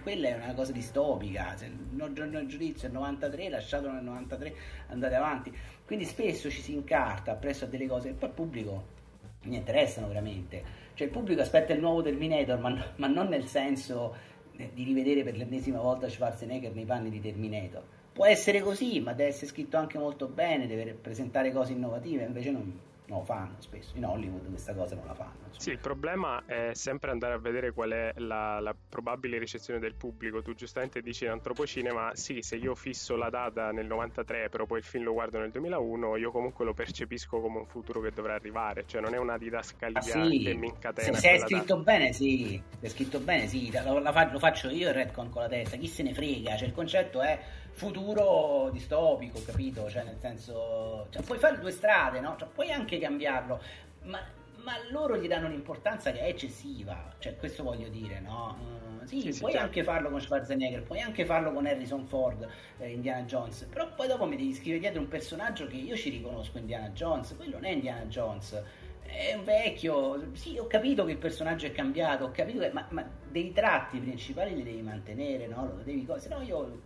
[0.00, 4.54] quella è una cosa distopica, il giorno del giudizio è il 93, lasciatelo nel 93,
[4.90, 5.52] andate avanti.
[5.84, 8.97] Quindi spesso ci si incarta presso a delle cose che poi il pubblico
[9.42, 10.62] mi interessano veramente.
[10.94, 14.14] Cioè il pubblico aspetta il nuovo Terminator, ma, ma non nel senso
[14.52, 17.82] di rivedere per l'ennesima volta Schwarzenegger nei panni di Terminator.
[18.12, 22.50] Può essere così, ma deve essere scritto anche molto bene, deve presentare cose innovative, invece
[22.50, 23.96] non, lo fanno spesso.
[23.96, 25.32] In Hollywood questa cosa non la fanno.
[25.46, 25.60] Insomma.
[25.60, 29.94] Sì, il problema è sempre andare a vedere qual è la, la, probabile ricezione del
[29.94, 30.42] pubblico.
[30.42, 34.78] Tu giustamente dici in antropocinema, sì, se io fisso la data nel 93, però poi
[34.78, 38.34] il film lo guardo nel 2001, io comunque lo percepisco come un futuro che dovrà
[38.34, 38.84] arrivare.
[38.86, 40.42] Cioè non è una didascalia ah, sì.
[40.42, 41.14] che mi incatena.
[41.14, 41.92] Se, se è scritto data.
[41.92, 42.62] bene, sì.
[42.80, 43.72] Se è scritto bene, sì.
[43.84, 45.76] Lo, lo, faccio io il Redcon con la testa.
[45.76, 46.56] Chi se ne frega?
[46.56, 47.40] Cioè il concetto è
[47.78, 49.88] futuro distopico, capito?
[49.88, 52.36] Cioè, nel senso, cioè, puoi fare due strade, no?
[52.36, 53.62] Cioè, puoi anche cambiarlo,
[54.02, 54.20] ma,
[54.64, 58.56] ma, loro gli danno un'importanza che è eccessiva, cioè, questo voglio dire, no?
[59.00, 59.92] Uh, sì, sì, puoi sì, anche certo.
[59.92, 62.46] farlo con Schwarzenegger, puoi anche farlo con Harrison Ford,
[62.78, 66.10] eh, Indiana Jones, però poi dopo mi devi scrivere dietro un personaggio che io ci
[66.10, 68.62] riconosco Indiana Jones, quello non è Indiana Jones
[69.08, 72.86] è un vecchio, sì, ho capito che il personaggio è cambiato, ho capito che, ma,
[72.90, 75.72] ma dei tratti principali li devi mantenere, no?
[75.76, 76.80] Lo devi, se no io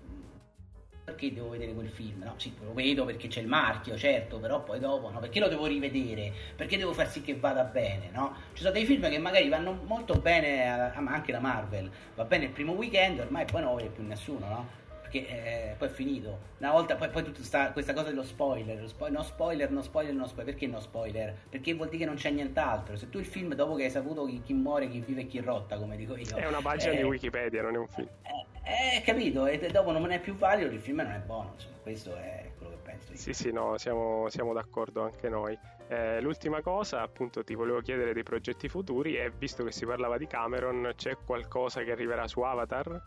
[1.04, 2.22] perché devo vedere quel film?
[2.22, 5.18] No, sì, lo vedo perché c'è il marchio, certo, però poi dopo, no?
[5.18, 6.32] Perché lo devo rivedere?
[6.54, 8.34] Perché devo far sì che vada bene, no?
[8.52, 12.50] Ci sono dei film che magari vanno molto bene, anche la Marvel, va bene il
[12.50, 14.80] primo weekend, ormai poi non lo vede più nessuno, no?
[15.00, 16.38] Perché eh, poi è finito.
[16.58, 19.82] Una volta, poi, poi tutta sta, questa cosa dello spoiler, lo spo- no spoiler, no
[19.82, 21.36] spoiler, no spoiler, perché no spoiler?
[21.50, 22.96] Perché vuol dire che non c'è nient'altro.
[22.96, 25.40] Se tu il film, dopo che hai saputo chi, chi muore, chi vive e chi
[25.40, 26.36] rotta, come dico io...
[26.36, 28.08] È una pagina eh, di Wikipedia, non è un film.
[28.22, 31.76] Eh, eh, capito, e dopo non è più valido, il film non è buono, insomma,
[31.82, 33.18] questo è quello che penso io.
[33.18, 35.58] Sì, sì, no, siamo, siamo d'accordo anche noi.
[35.88, 40.16] Eh, l'ultima cosa, appunto, ti volevo chiedere dei progetti futuri e visto che si parlava
[40.16, 43.00] di Cameron, c'è qualcosa che arriverà su Avatar?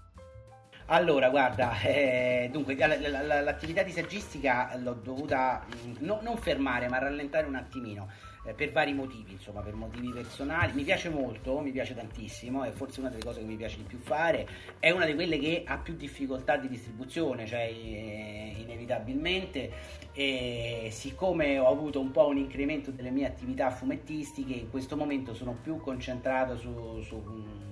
[0.87, 6.87] Allora, guarda, eh, dunque l- l- l'attività di saggistica l'ho dovuta mm, no, non fermare,
[6.87, 8.07] ma rallentare un attimino
[8.45, 10.73] eh, per vari motivi, insomma, per motivi personali.
[10.73, 13.83] Mi piace molto, mi piace tantissimo, è forse una delle cose che mi piace di
[13.83, 14.47] più fare.
[14.79, 20.03] È una di quelle che ha più difficoltà di distribuzione, cioè eh, inevitabilmente.
[20.13, 25.33] E siccome ho avuto un po' un incremento delle mie attività fumettistiche, in questo momento
[25.33, 27.21] sono più concentrato su, su,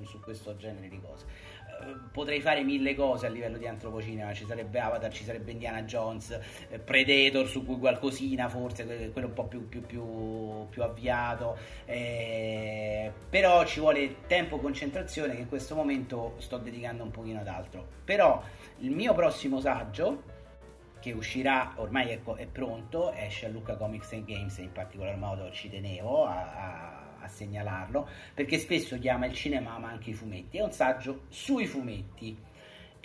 [0.04, 1.43] su questo genere di cose
[2.12, 6.40] potrei fare mille cose a livello di antropocinema, ci sarebbe Avatar, ci sarebbe Indiana Jones,
[6.70, 13.12] eh, Predator su cui qualcosina forse, quello un po' più, più, più, più avviato, eh,
[13.30, 17.48] però ci vuole tempo e concentrazione che in questo momento sto dedicando un pochino ad
[17.48, 17.86] altro.
[18.04, 18.42] Però
[18.80, 20.32] il mio prossimo saggio
[21.00, 25.52] che uscirà, ormai è, è pronto, esce a Lucca Comics and Games, in particolar modo
[25.52, 30.58] ci tenevo a, a a segnalarlo, perché spesso chiama il cinema ma anche i fumetti.
[30.58, 32.38] È un saggio sui fumetti.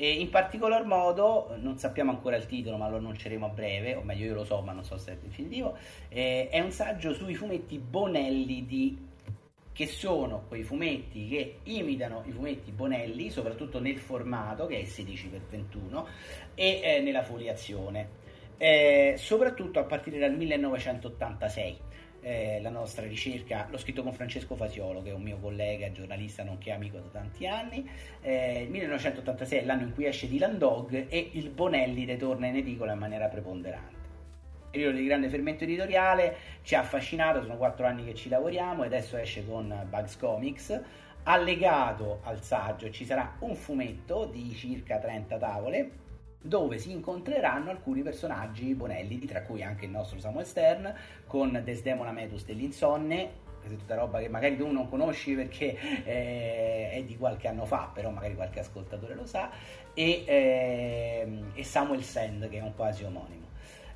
[0.00, 4.02] E in particolar modo, non sappiamo ancora il titolo, ma lo annunceremo a breve, o
[4.02, 5.76] meglio io lo so, ma non so se è definitivo,
[6.08, 9.06] eh, è un saggio sui fumetti Bonelli di
[9.78, 16.04] che sono quei fumetti che imitano i fumetti Bonelli, soprattutto nel formato che è 16x21
[16.54, 18.08] e eh, nella foliazione,
[18.56, 21.78] eh, soprattutto a partire dal 1986
[22.20, 26.42] eh, la nostra ricerca, l'ho scritto con Francesco Fasiolo, che è un mio collega, giornalista
[26.42, 27.88] nonché amico da tanti anni.
[28.20, 32.56] Eh, il 1986 è l'anno in cui esce Dylan Dog e il Bonelli ritorna in
[32.56, 33.96] edicola in maniera preponderante.
[34.70, 38.86] Periodo di grande fermento editoriale, ci ha affascinato, sono quattro anni che ci lavoriamo e
[38.86, 40.80] adesso esce con Bugs Comics.
[41.24, 46.06] Allegato al saggio ci sarà un fumetto di circa 30 tavole
[46.40, 50.94] dove si incontreranno alcuni personaggi bonelli, tra cui anche il nostro Samuel Stern,
[51.26, 56.90] con Desdemona Metus dell'Insonne, questa è tutta roba che magari tu non conosci perché eh,
[56.90, 59.50] è di qualche anno fa, però magari qualche ascoltatore lo sa,
[59.94, 63.46] e, eh, e Samuel Sand, che è un quasi omonimo.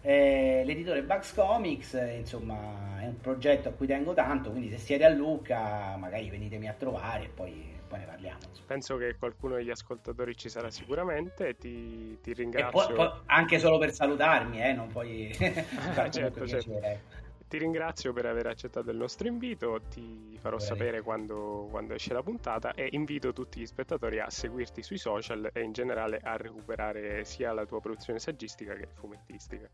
[0.04, 4.78] Eh, l'editore Bugs Comics, eh, insomma, è un progetto a cui tengo tanto, quindi se
[4.78, 8.38] siete a Lucca magari venitemi a trovare e poi poi ne parliamo.
[8.66, 11.54] Penso che qualcuno degli ascoltatori ci sarà sicuramente.
[11.56, 12.86] Ti, ti ringrazio.
[12.86, 15.30] Poi, poi, anche solo per salutarmi, eh, non puoi
[15.96, 16.80] ah, certo, certo.
[16.80, 17.20] Ecco.
[17.48, 20.68] Ti ringrazio per aver accettato il nostro invito, ti farò Vorrei.
[20.68, 25.50] sapere quando, quando, esce la puntata e invito tutti gli spettatori a seguirti sui social
[25.52, 29.68] e in generale a recuperare sia la tua produzione saggistica che fumettistica.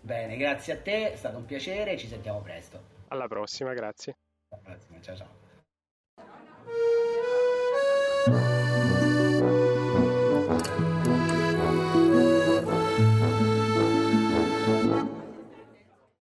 [0.00, 2.82] Bene, grazie a te, è stato un piacere, ci sentiamo presto.
[3.08, 4.16] Alla prossima, grazie.
[4.48, 5.42] Alla prossima, ciao ciao.
[8.26, 8.61] Bye.